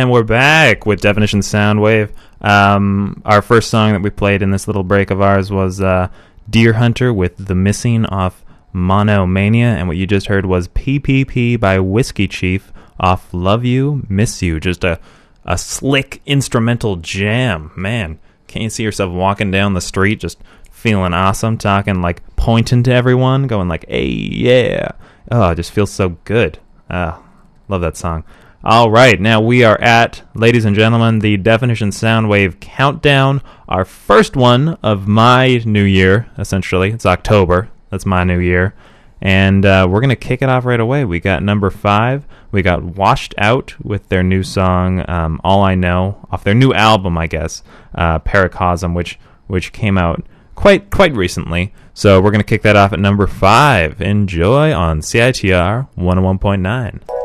And 0.00 0.10
we're 0.10 0.22
back 0.22 0.86
with 0.86 1.02
Definition 1.02 1.40
Soundwave. 1.40 2.10
Um, 2.40 3.20
our 3.26 3.42
first 3.42 3.68
song 3.68 3.92
that 3.92 4.00
we 4.00 4.08
played 4.08 4.40
in 4.40 4.50
this 4.50 4.66
little 4.66 4.82
break 4.82 5.10
of 5.10 5.20
ours 5.20 5.52
was 5.52 5.78
uh, 5.78 6.08
Deerhunter 6.50 7.14
with 7.14 7.36
The 7.36 7.54
Missing 7.54 8.06
off 8.06 8.42
Monomania. 8.72 9.66
And 9.66 9.88
what 9.88 9.98
you 9.98 10.06
just 10.06 10.28
heard 10.28 10.46
was 10.46 10.68
PPP 10.68 11.60
by 11.60 11.80
Whiskey 11.80 12.26
Chief 12.28 12.72
off 12.98 13.28
Love 13.34 13.66
You, 13.66 14.06
Miss 14.08 14.40
You. 14.40 14.58
Just 14.58 14.84
a, 14.84 14.98
a 15.44 15.58
slick 15.58 16.22
instrumental 16.24 16.96
jam. 16.96 17.70
Man, 17.76 18.18
can't 18.46 18.62
you 18.62 18.70
see 18.70 18.84
yourself 18.84 19.12
walking 19.12 19.50
down 19.50 19.74
the 19.74 19.82
street 19.82 20.18
just 20.20 20.38
feeling 20.70 21.12
awesome, 21.12 21.58
talking 21.58 22.00
like 22.00 22.22
pointing 22.36 22.82
to 22.84 22.90
everyone, 22.90 23.48
going 23.48 23.68
like, 23.68 23.84
hey, 23.86 24.06
yeah. 24.06 24.92
Oh, 25.30 25.50
it 25.50 25.56
just 25.56 25.72
feels 25.72 25.90
so 25.90 26.16
good. 26.24 26.58
Ah, 26.88 27.22
love 27.68 27.82
that 27.82 27.98
song. 27.98 28.24
All 28.62 28.90
right, 28.90 29.18
now 29.18 29.40
we 29.40 29.64
are 29.64 29.80
at, 29.80 30.20
ladies 30.34 30.66
and 30.66 30.76
gentlemen, 30.76 31.20
the 31.20 31.38
Definition 31.38 31.88
Soundwave 31.88 32.60
Countdown, 32.60 33.40
our 33.66 33.86
first 33.86 34.36
one 34.36 34.76
of 34.82 35.08
my 35.08 35.62
new 35.64 35.82
year, 35.82 36.28
essentially. 36.36 36.90
It's 36.90 37.06
October. 37.06 37.70
That's 37.88 38.04
my 38.04 38.22
new 38.22 38.38
year. 38.38 38.74
And 39.22 39.64
uh, 39.64 39.88
we're 39.88 40.00
going 40.00 40.10
to 40.10 40.16
kick 40.16 40.42
it 40.42 40.50
off 40.50 40.66
right 40.66 40.78
away. 40.78 41.06
We 41.06 41.20
got 41.20 41.42
number 41.42 41.70
five. 41.70 42.26
We 42.52 42.60
got 42.60 42.84
Washed 42.84 43.34
Out 43.38 43.76
with 43.82 44.06
their 44.10 44.22
new 44.22 44.42
song, 44.42 45.08
um, 45.08 45.40
All 45.42 45.62
I 45.62 45.74
Know, 45.74 46.28
off 46.30 46.44
their 46.44 46.52
new 46.52 46.74
album, 46.74 47.16
I 47.16 47.28
guess, 47.28 47.62
uh, 47.94 48.18
Paracosm, 48.18 48.94
which, 48.94 49.18
which 49.46 49.72
came 49.72 49.96
out 49.96 50.22
quite 50.54 50.90
quite 50.90 51.14
recently. 51.14 51.72
So 51.94 52.20
we're 52.20 52.30
going 52.30 52.42
to 52.42 52.46
kick 52.46 52.60
that 52.62 52.76
off 52.76 52.92
at 52.92 52.98
number 52.98 53.26
five. 53.26 54.02
Enjoy 54.02 54.70
on 54.74 55.00
CITR 55.00 55.88
101.9. 55.96 57.19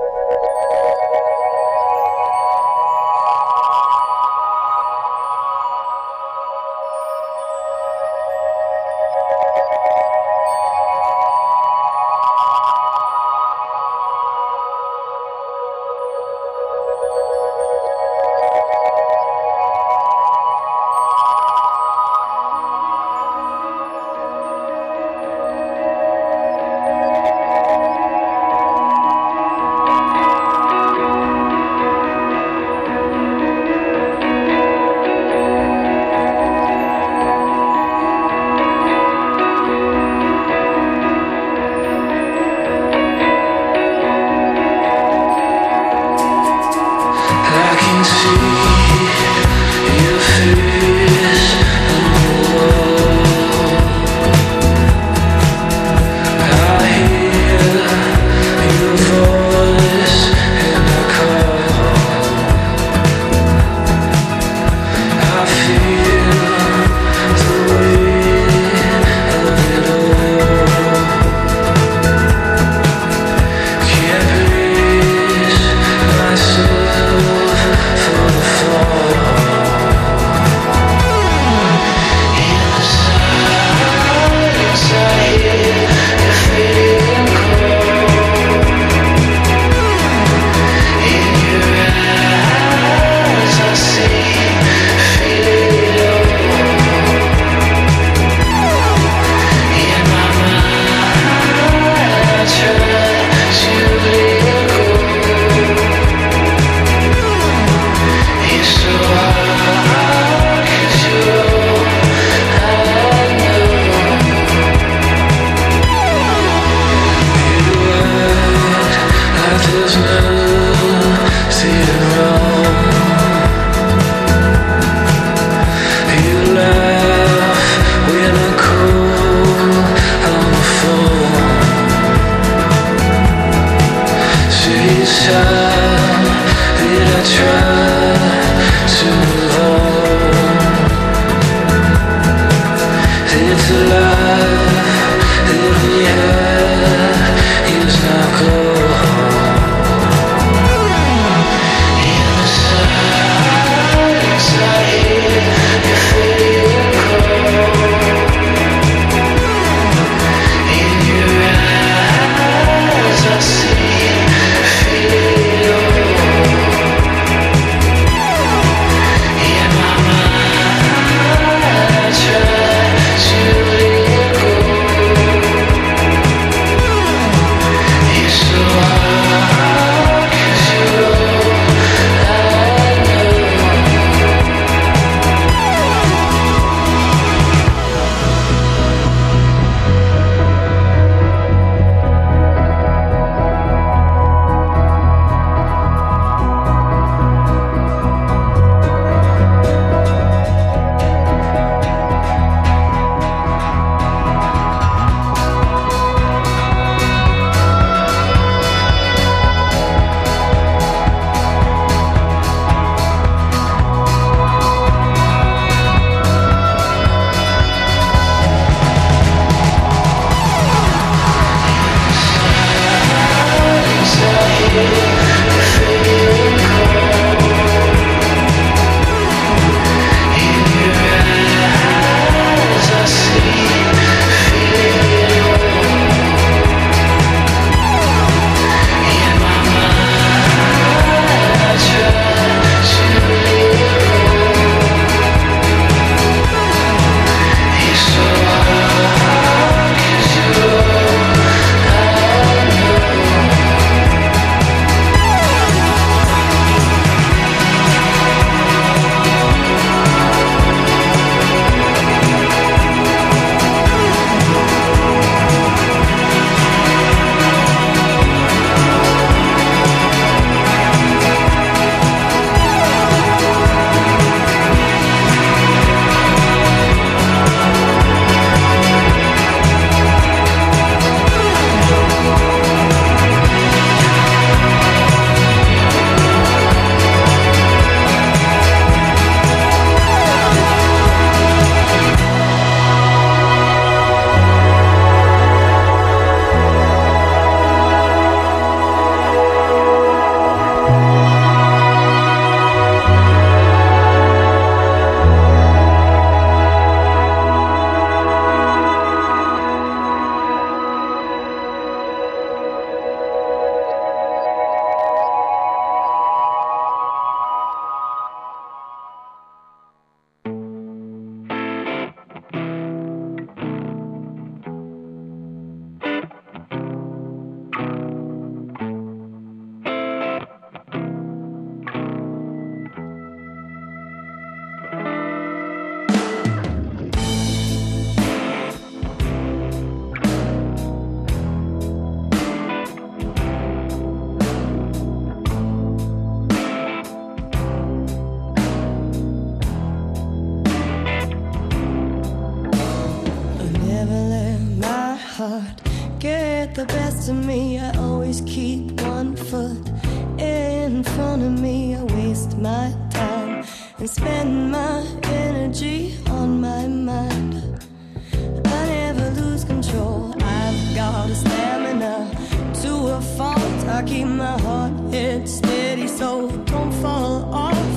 a 373.16 373.22
fault. 373.22 373.88
I 373.88 374.04
keep 374.04 374.28
my 374.28 374.60
heart 374.60 374.94
hit 375.10 375.48
steady, 375.48 376.08
so 376.08 376.50
don't 376.66 376.92
fall 377.02 377.46
off. 377.54 377.96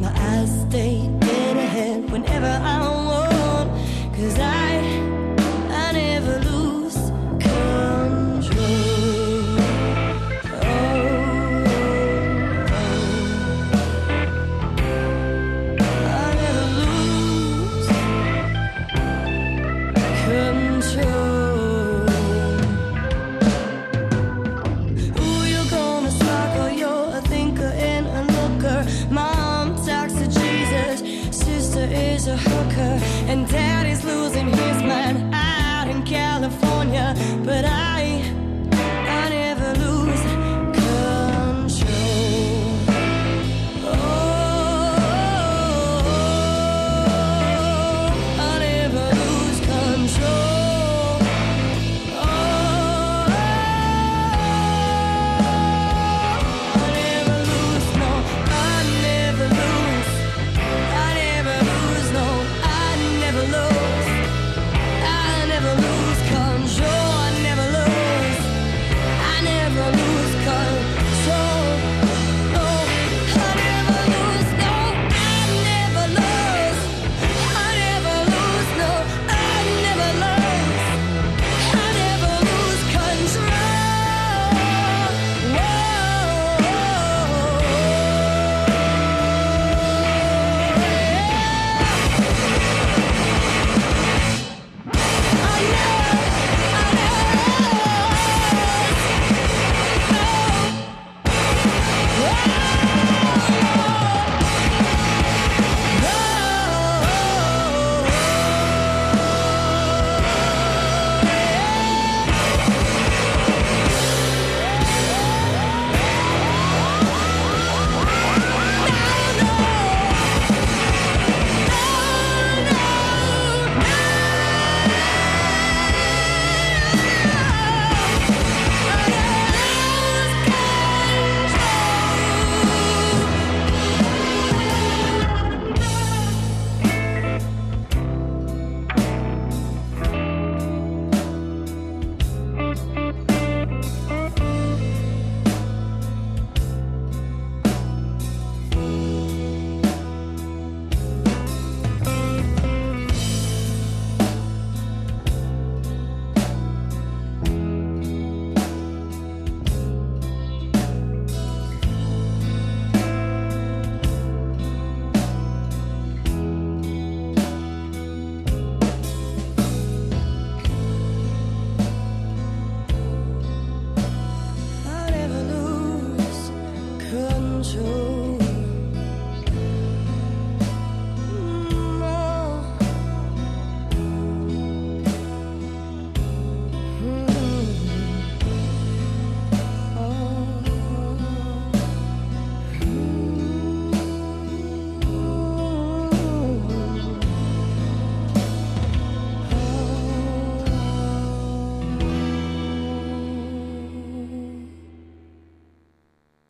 My 0.00 0.12
eyes 0.30 0.50
stay 0.68 1.08
dead 1.20 1.56
ahead 1.56 2.10
whenever 2.10 2.46
I 2.46 2.97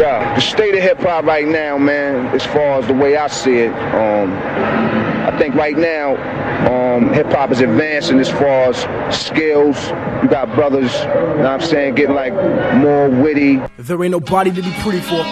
Yeah, 0.09 0.35
the 0.37 0.41
state 0.41 0.75
of 0.75 0.81
hip 0.81 1.01
hop 1.01 1.27
right 1.27 1.47
now, 1.47 1.77
man, 1.77 2.29
as 2.29 2.43
far 2.47 2.81
as 2.81 2.87
the 2.87 2.95
way 2.95 3.19
I 3.19 3.27
see 3.27 3.59
it, 3.59 3.73
um, 3.93 4.33
I 5.29 5.37
think 5.39 5.55
right 5.55 5.77
now, 5.77 6.17
um, 6.67 7.13
hip 7.13 7.27
hop 7.27 7.51
is 7.51 7.61
advancing 7.61 8.19
as 8.19 8.31
far 8.31 8.73
as 8.73 8.79
skills. 9.15 9.77
You 10.23 10.31
got 10.31 10.55
brothers, 10.55 10.91
you 10.95 11.09
know 11.09 11.37
what 11.37 11.47
I'm 11.47 11.61
saying, 11.61 11.97
getting 11.97 12.15
like 12.15 12.33
more 12.77 13.11
witty. 13.11 13.61
There 13.77 14.03
ain't 14.03 14.13
nobody 14.13 14.51
to 14.51 14.63
be 14.63 14.73
pretty 14.81 15.01
for. 15.01 15.23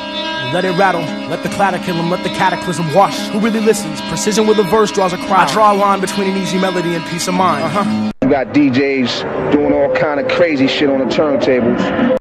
Let 0.53 0.66
it 0.66 0.77
rattle, 0.79 1.01
let 1.31 1.43
the 1.43 1.49
clatter 1.49 1.79
kill 1.79 1.95
him, 1.95 2.11
let 2.11 2.22
the 2.22 2.29
cataclysm 2.29 2.93
wash. 2.93 3.18
Who 3.31 3.41
really 3.41 3.61
listens? 3.61 4.03
Precision 4.03 4.47
with 4.47 4.59
a 4.59 4.64
verse 4.64 4.93
draws 4.93 5.14
a 5.14 5.16
crowd. 5.16 5.49
I 5.49 5.53
draw 5.55 5.72
a 5.72 5.74
line 5.74 6.03
between 6.03 6.29
an 6.29 6.37
easy 6.37 6.59
melody 6.61 6.95
and 6.95 7.05
peace 7.07 7.29
of 7.29 7.35
mind. 7.35 7.64
Uh-huh. 7.64 8.12
You 8.20 8.29
got 8.29 8.49
DJs 8.49 9.53
doing 9.53 9.72
all 9.72 9.95
kind 9.97 10.20
of 10.20 10.29
crazy 10.29 10.66
shit 10.66 10.91
on 10.91 10.99
the 10.99 11.07
turntables. 11.07 12.18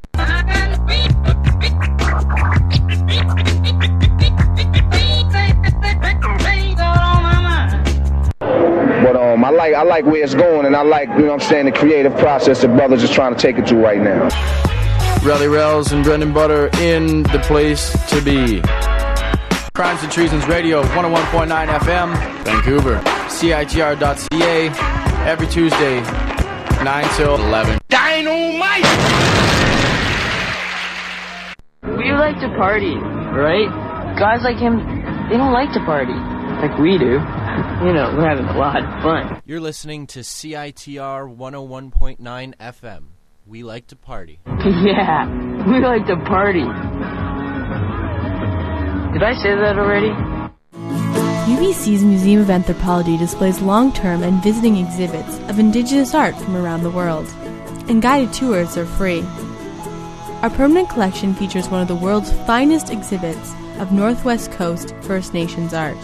Like 9.66 9.76
I 9.76 9.84
like 9.84 10.06
where 10.06 10.24
it's 10.24 10.36
going, 10.36 10.66
and 10.66 10.76
I 10.76 10.84
like 10.84 11.10
you 11.10 11.20
know 11.20 11.34
what 11.34 11.44
I'm 11.44 11.50
saying 11.50 11.66
the 11.66 11.72
creative 11.72 12.16
process 12.18 12.62
that 12.62 12.76
brothers 12.76 13.02
is 13.04 13.10
trying 13.10 13.34
to 13.34 13.40
take 13.40 13.58
it 13.58 13.66
to 13.68 13.76
right 13.76 14.02
now. 14.02 14.30
Rally 15.24 15.48
Rails 15.48 15.92
and 15.92 16.04
Brendan 16.04 16.34
Butter 16.34 16.70
in 16.80 17.24
the 17.24 17.40
place 17.40 17.92
to 18.10 18.22
be. 18.22 18.62
Crimes 19.74 20.04
and 20.04 20.12
Treasons 20.12 20.48
Radio, 20.48 20.84
101.9 20.84 21.68
FM, 21.80 22.46
Vancouver. 22.46 22.98
CITR.ca, 23.28 24.70
every 25.28 25.48
Tuesday, 25.48 26.00
9 26.84 27.06
till 27.18 27.36
11. 27.36 27.80
Dynamite! 27.90 28.86
We 31.98 32.12
like 32.14 32.40
to 32.40 32.48
party, 32.56 32.96
right? 32.96 33.68
Guys 34.18 34.44
like 34.44 34.58
him, 34.58 34.78
they 35.30 35.38
don't 35.38 35.52
like 35.52 35.74
to 35.74 35.80
party 35.80 36.35
like 36.62 36.78
we 36.78 36.98
do. 36.98 37.14
You 37.86 37.94
know, 37.94 38.14
we're 38.18 38.28
having 38.28 38.46
a 38.46 38.58
lot 38.58 38.84
of 38.84 39.02
fun. 39.02 39.42
You're 39.46 39.60
listening 39.60 40.08
to 40.08 40.20
CITR 40.20 41.36
101.9 41.36 42.56
FM. 42.58 43.04
We 43.46 43.64
like 43.64 43.88
to 43.88 43.96
party. 43.96 44.40
yeah, 44.48 45.28
we 45.68 45.80
like 45.80 46.06
to 46.08 46.16
party. 46.26 46.66
Did 49.14 49.24
I 49.24 49.34
say 49.42 49.56
that 49.56 49.78
already? 49.78 50.10
UBC's 51.46 52.04
Museum 52.04 52.42
of 52.42 52.50
Anthropology 52.50 53.18
displays 53.18 53.62
long 53.62 53.94
term 53.94 54.24
and 54.24 54.44
visiting 54.44 54.78
exhibits 54.78 55.38
of 55.48 55.60
indigenous 55.60 56.16
art 56.16 56.36
from 56.36 56.56
around 56.56 56.84
the 56.84 56.90
world, 56.90 57.28
and 57.88 58.02
guided 58.02 58.34
tours 58.34 58.78
are 58.78 58.86
free. 58.86 59.22
Our 60.42 60.50
permanent 60.50 60.90
collection 60.90 61.34
features 61.34 61.70
one 61.70 61.82
of 61.82 61.88
the 61.88 61.96
world's 61.96 62.32
finest 62.46 62.90
exhibits 62.90 63.54
of 63.80 63.92
Northwest 63.92 64.52
Coast 64.52 64.96
First 65.02 65.34
Nations 65.34 65.74
art. 65.74 65.98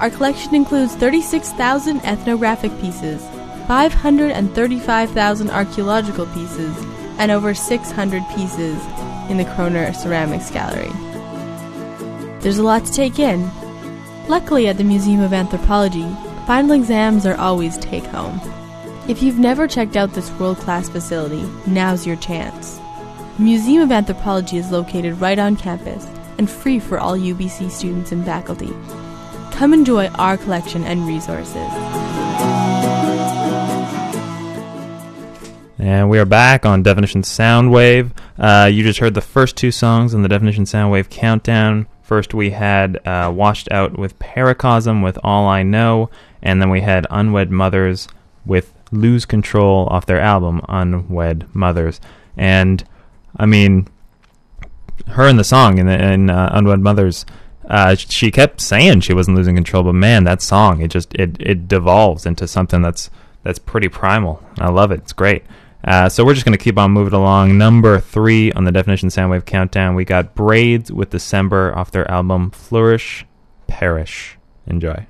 Our 0.00 0.10
collection 0.10 0.54
includes 0.54 0.94
36,000 0.94 2.04
ethnographic 2.04 2.70
pieces, 2.80 3.20
535,000 3.66 5.50
archaeological 5.50 6.26
pieces, 6.26 6.76
and 7.18 7.32
over 7.32 7.52
600 7.52 8.22
pieces 8.36 8.80
in 9.28 9.38
the 9.38 9.44
Koerner 9.44 9.92
Ceramics 9.94 10.52
Gallery. 10.52 10.92
There's 12.40 12.58
a 12.58 12.62
lot 12.62 12.84
to 12.84 12.92
take 12.92 13.18
in. 13.18 13.50
Luckily, 14.28 14.68
at 14.68 14.78
the 14.78 14.84
Museum 14.84 15.20
of 15.20 15.32
Anthropology, 15.32 16.08
final 16.46 16.72
exams 16.72 17.26
are 17.26 17.36
always 17.36 17.76
take 17.78 18.04
home. 18.04 18.40
If 19.08 19.20
you've 19.20 19.40
never 19.40 19.66
checked 19.66 19.96
out 19.96 20.12
this 20.12 20.30
world 20.38 20.58
class 20.58 20.88
facility, 20.88 21.42
now's 21.66 22.06
your 22.06 22.16
chance. 22.16 22.78
The 23.36 23.42
Museum 23.42 23.82
of 23.82 23.90
Anthropology 23.90 24.58
is 24.58 24.70
located 24.70 25.20
right 25.20 25.40
on 25.40 25.56
campus 25.56 26.06
and 26.38 26.48
free 26.48 26.78
for 26.78 27.00
all 27.00 27.18
UBC 27.18 27.68
students 27.68 28.12
and 28.12 28.24
faculty. 28.24 28.72
Come 29.58 29.74
enjoy 29.74 30.06
our 30.10 30.36
collection 30.36 30.84
and 30.84 31.04
resources. 31.04 31.56
And 35.80 36.08
we 36.08 36.20
are 36.20 36.24
back 36.24 36.64
on 36.64 36.84
Definition 36.84 37.22
Soundwave. 37.22 38.12
Uh, 38.38 38.70
you 38.72 38.84
just 38.84 39.00
heard 39.00 39.14
the 39.14 39.20
first 39.20 39.56
two 39.56 39.72
songs 39.72 40.14
in 40.14 40.22
the 40.22 40.28
Definition 40.28 40.62
Soundwave 40.62 41.10
countdown. 41.10 41.88
First, 42.02 42.34
we 42.34 42.50
had 42.50 43.04
uh, 43.04 43.32
Washed 43.34 43.68
Out 43.72 43.98
with 43.98 44.16
Paracosm 44.20 45.02
with 45.02 45.18
All 45.24 45.48
I 45.48 45.64
Know, 45.64 46.08
and 46.40 46.62
then 46.62 46.70
we 46.70 46.82
had 46.82 47.08
Unwed 47.10 47.50
Mothers 47.50 48.06
with 48.46 48.72
Lose 48.92 49.24
Control 49.24 49.88
off 49.90 50.06
their 50.06 50.20
album 50.20 50.60
Unwed 50.68 51.52
Mothers. 51.52 52.00
And 52.36 52.84
I 53.36 53.46
mean, 53.46 53.88
her 55.08 55.26
in 55.26 55.36
the 55.36 55.42
song 55.42 55.78
in, 55.78 55.88
in 55.88 56.30
uh, 56.30 56.50
Unwed 56.52 56.78
Mothers, 56.78 57.26
uh, 57.68 57.94
she 57.94 58.30
kept 58.30 58.60
saying 58.60 59.00
she 59.00 59.12
wasn't 59.14 59.36
losing 59.36 59.54
control, 59.54 59.82
but 59.82 59.92
man, 59.92 60.24
that 60.24 60.42
song 60.42 60.80
it 60.80 60.88
just 60.88 61.14
it 61.14 61.36
it 61.40 61.68
devolves 61.68 62.26
into 62.26 62.48
something 62.48 62.82
that's 62.82 63.10
that's 63.42 63.58
pretty 63.58 63.88
primal. 63.88 64.42
I 64.58 64.70
love 64.70 64.90
it. 64.90 65.00
It's 65.00 65.12
great. 65.12 65.44
Uh, 65.84 66.08
so 66.08 66.24
we're 66.24 66.34
just 66.34 66.44
going 66.44 66.56
to 66.56 66.62
keep 66.62 66.76
on 66.76 66.90
moving 66.90 67.14
along. 67.14 67.56
Number 67.56 68.00
three 68.00 68.52
on 68.52 68.64
the 68.64 68.72
Definition 68.72 69.10
Soundwave 69.10 69.44
countdown, 69.44 69.94
we 69.94 70.04
got 70.04 70.34
Braids 70.34 70.90
with 70.90 71.10
December 71.10 71.72
off 71.76 71.92
their 71.92 72.10
album 72.10 72.50
Flourish, 72.50 73.24
Perish. 73.68 74.36
Enjoy. 74.66 75.06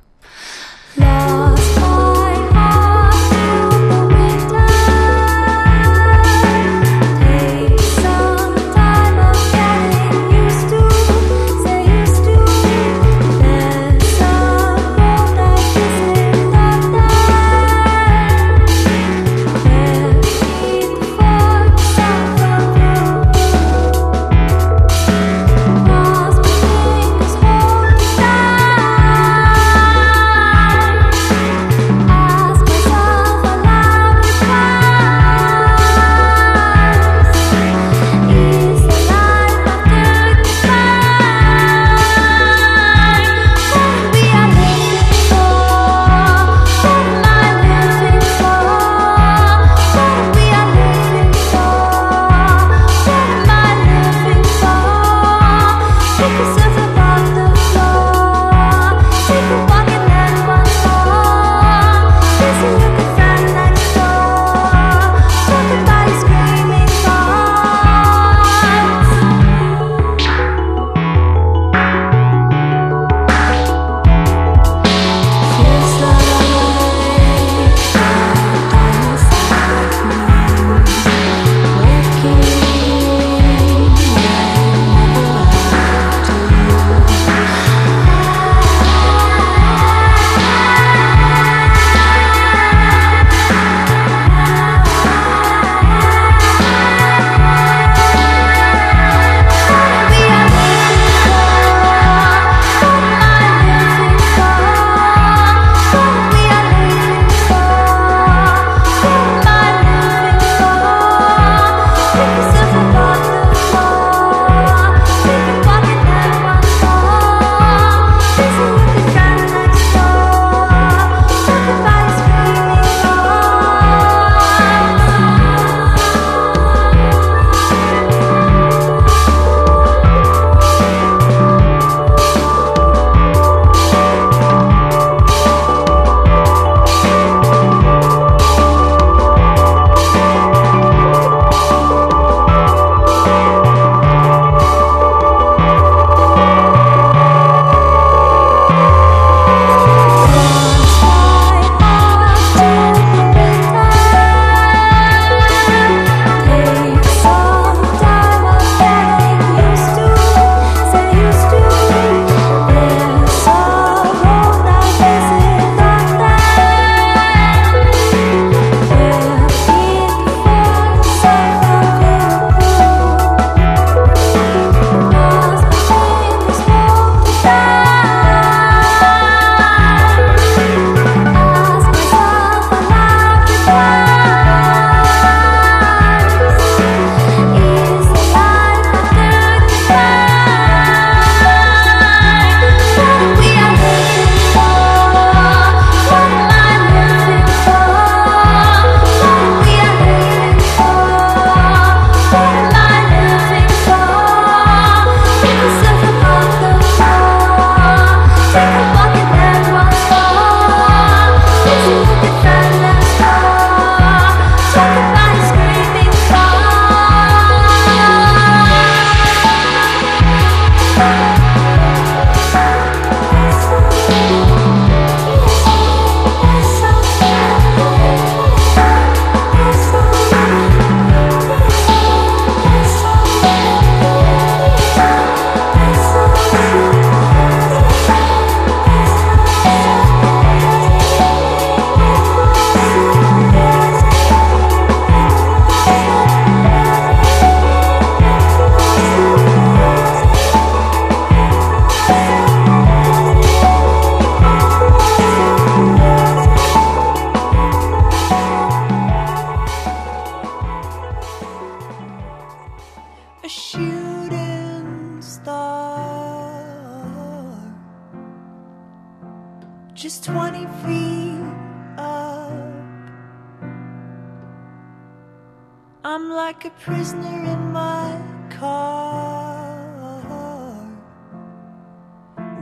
Like 276.59 276.73
a 276.73 276.81
prisoner 276.81 277.45
in 277.53 277.73
my 277.73 278.21
car, 278.51 280.21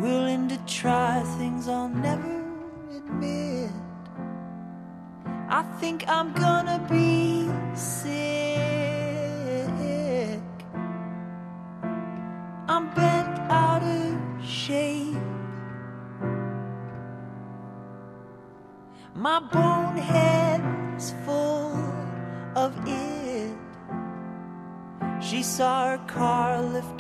willing 0.01 0.47
to 0.49 0.59
try 0.67 1.23
things 1.39 1.67
I'll 1.67 1.89
never 1.89 2.45
admit. 2.95 3.71
I 5.49 5.63
think 5.81 6.05
I'm 6.09 6.35
gonna 6.35 6.79
be 6.91 7.49
sick. 7.75 8.11
I'm 12.69 12.91
bent 12.95 13.39
out 13.51 13.83
of 13.83 14.15
shape. 14.45 15.17
My 19.15 19.41
bone 19.41 19.76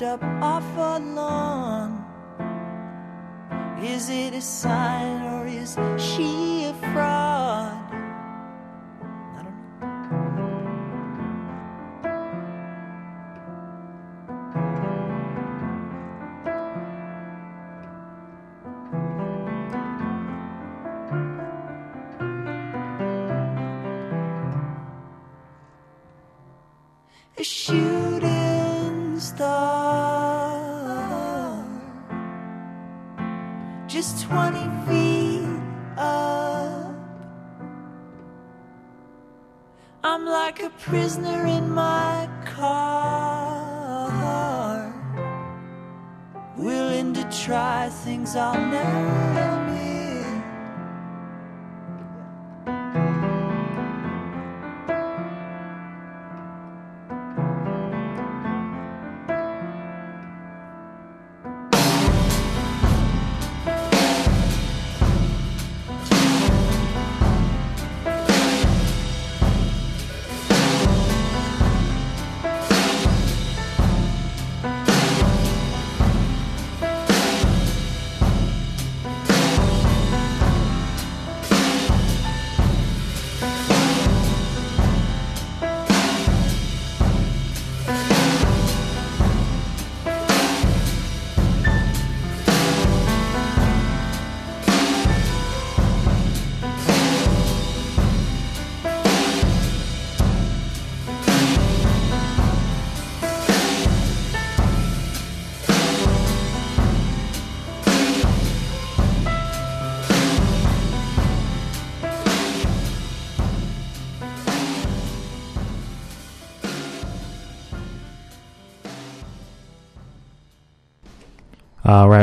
up 0.02 0.22
off 0.42 0.64
a 0.76 0.98
lawn. 0.98 2.04
Is 3.82 4.10
it 4.10 4.34
a 4.34 4.40
sign 4.40 5.22
or 5.22 5.46
is 5.46 5.78
she 5.96 6.64
a 6.64 6.74
fraud? 6.92 7.75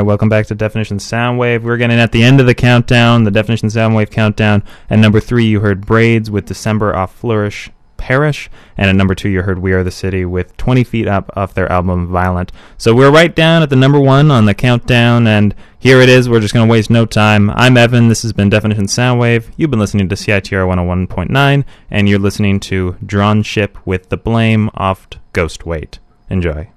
Welcome 0.04 0.28
back 0.28 0.46
to 0.46 0.54
Definition 0.54 0.98
Soundwave. 0.98 1.62
We're 1.62 1.78
getting 1.78 1.98
at 1.98 2.12
the 2.12 2.22
end 2.22 2.38
of 2.38 2.46
the 2.46 2.54
countdown, 2.54 3.24
the 3.24 3.30
Definition 3.30 3.70
Soundwave 3.70 4.10
countdown. 4.10 4.62
At 4.90 4.98
number 4.98 5.18
three, 5.18 5.46
you 5.46 5.60
heard 5.60 5.86
Braids 5.86 6.30
with 6.30 6.44
December 6.44 6.94
off 6.94 7.14
Flourish 7.14 7.70
Perish. 7.96 8.50
And 8.76 8.90
at 8.90 8.96
number 8.96 9.14
two, 9.14 9.30
you 9.30 9.40
heard 9.40 9.60
We 9.60 9.72
Are 9.72 9.82
the 9.82 9.90
City 9.90 10.26
with 10.26 10.54
20 10.58 10.84
Feet 10.84 11.08
Up 11.08 11.30
off 11.36 11.54
their 11.54 11.72
album 11.72 12.08
Violent. 12.08 12.52
So 12.76 12.94
we're 12.94 13.10
right 13.10 13.34
down 13.34 13.62
at 13.62 13.70
the 13.70 13.76
number 13.76 13.98
one 13.98 14.30
on 14.30 14.44
the 14.44 14.52
countdown, 14.52 15.26
and 15.26 15.54
here 15.78 16.00
it 16.02 16.10
is. 16.10 16.28
We're 16.28 16.40
just 16.40 16.52
going 16.52 16.68
to 16.68 16.70
waste 16.70 16.90
no 16.90 17.06
time. 17.06 17.48
I'm 17.50 17.78
Evan. 17.78 18.08
This 18.08 18.20
has 18.20 18.34
been 18.34 18.50
Definition 18.50 18.84
Soundwave. 18.84 19.50
You've 19.56 19.70
been 19.70 19.80
listening 19.80 20.10
to 20.10 20.16
CITR 20.16 20.66
101.9, 20.68 21.64
and 21.90 22.08
you're 22.08 22.18
listening 22.18 22.60
to 22.60 22.96
Drawn 23.06 23.42
Ship 23.42 23.78
with 23.86 24.10
The 24.10 24.18
Blame 24.18 24.68
off 24.74 25.08
Ghost 25.32 25.64
Weight. 25.64 25.98
Enjoy. 26.28 26.68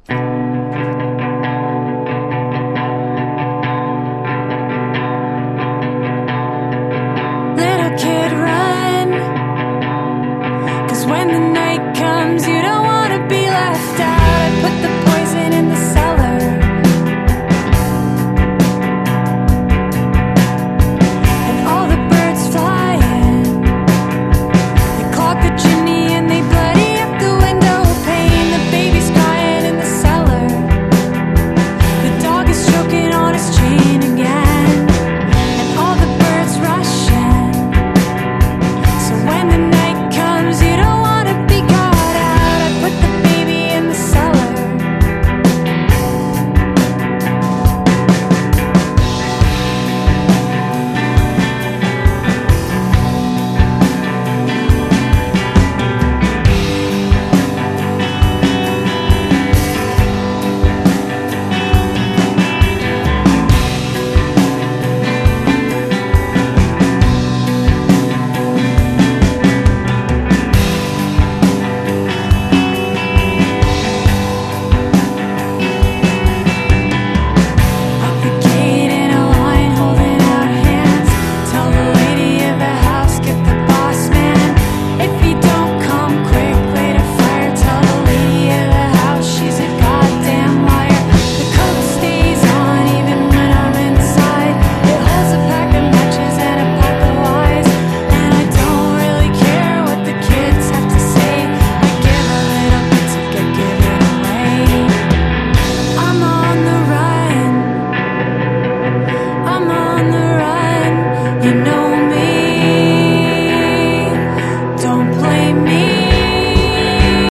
night 11.53 11.95
comes, 11.95 12.47
you 12.47 12.61
don't 12.61 12.86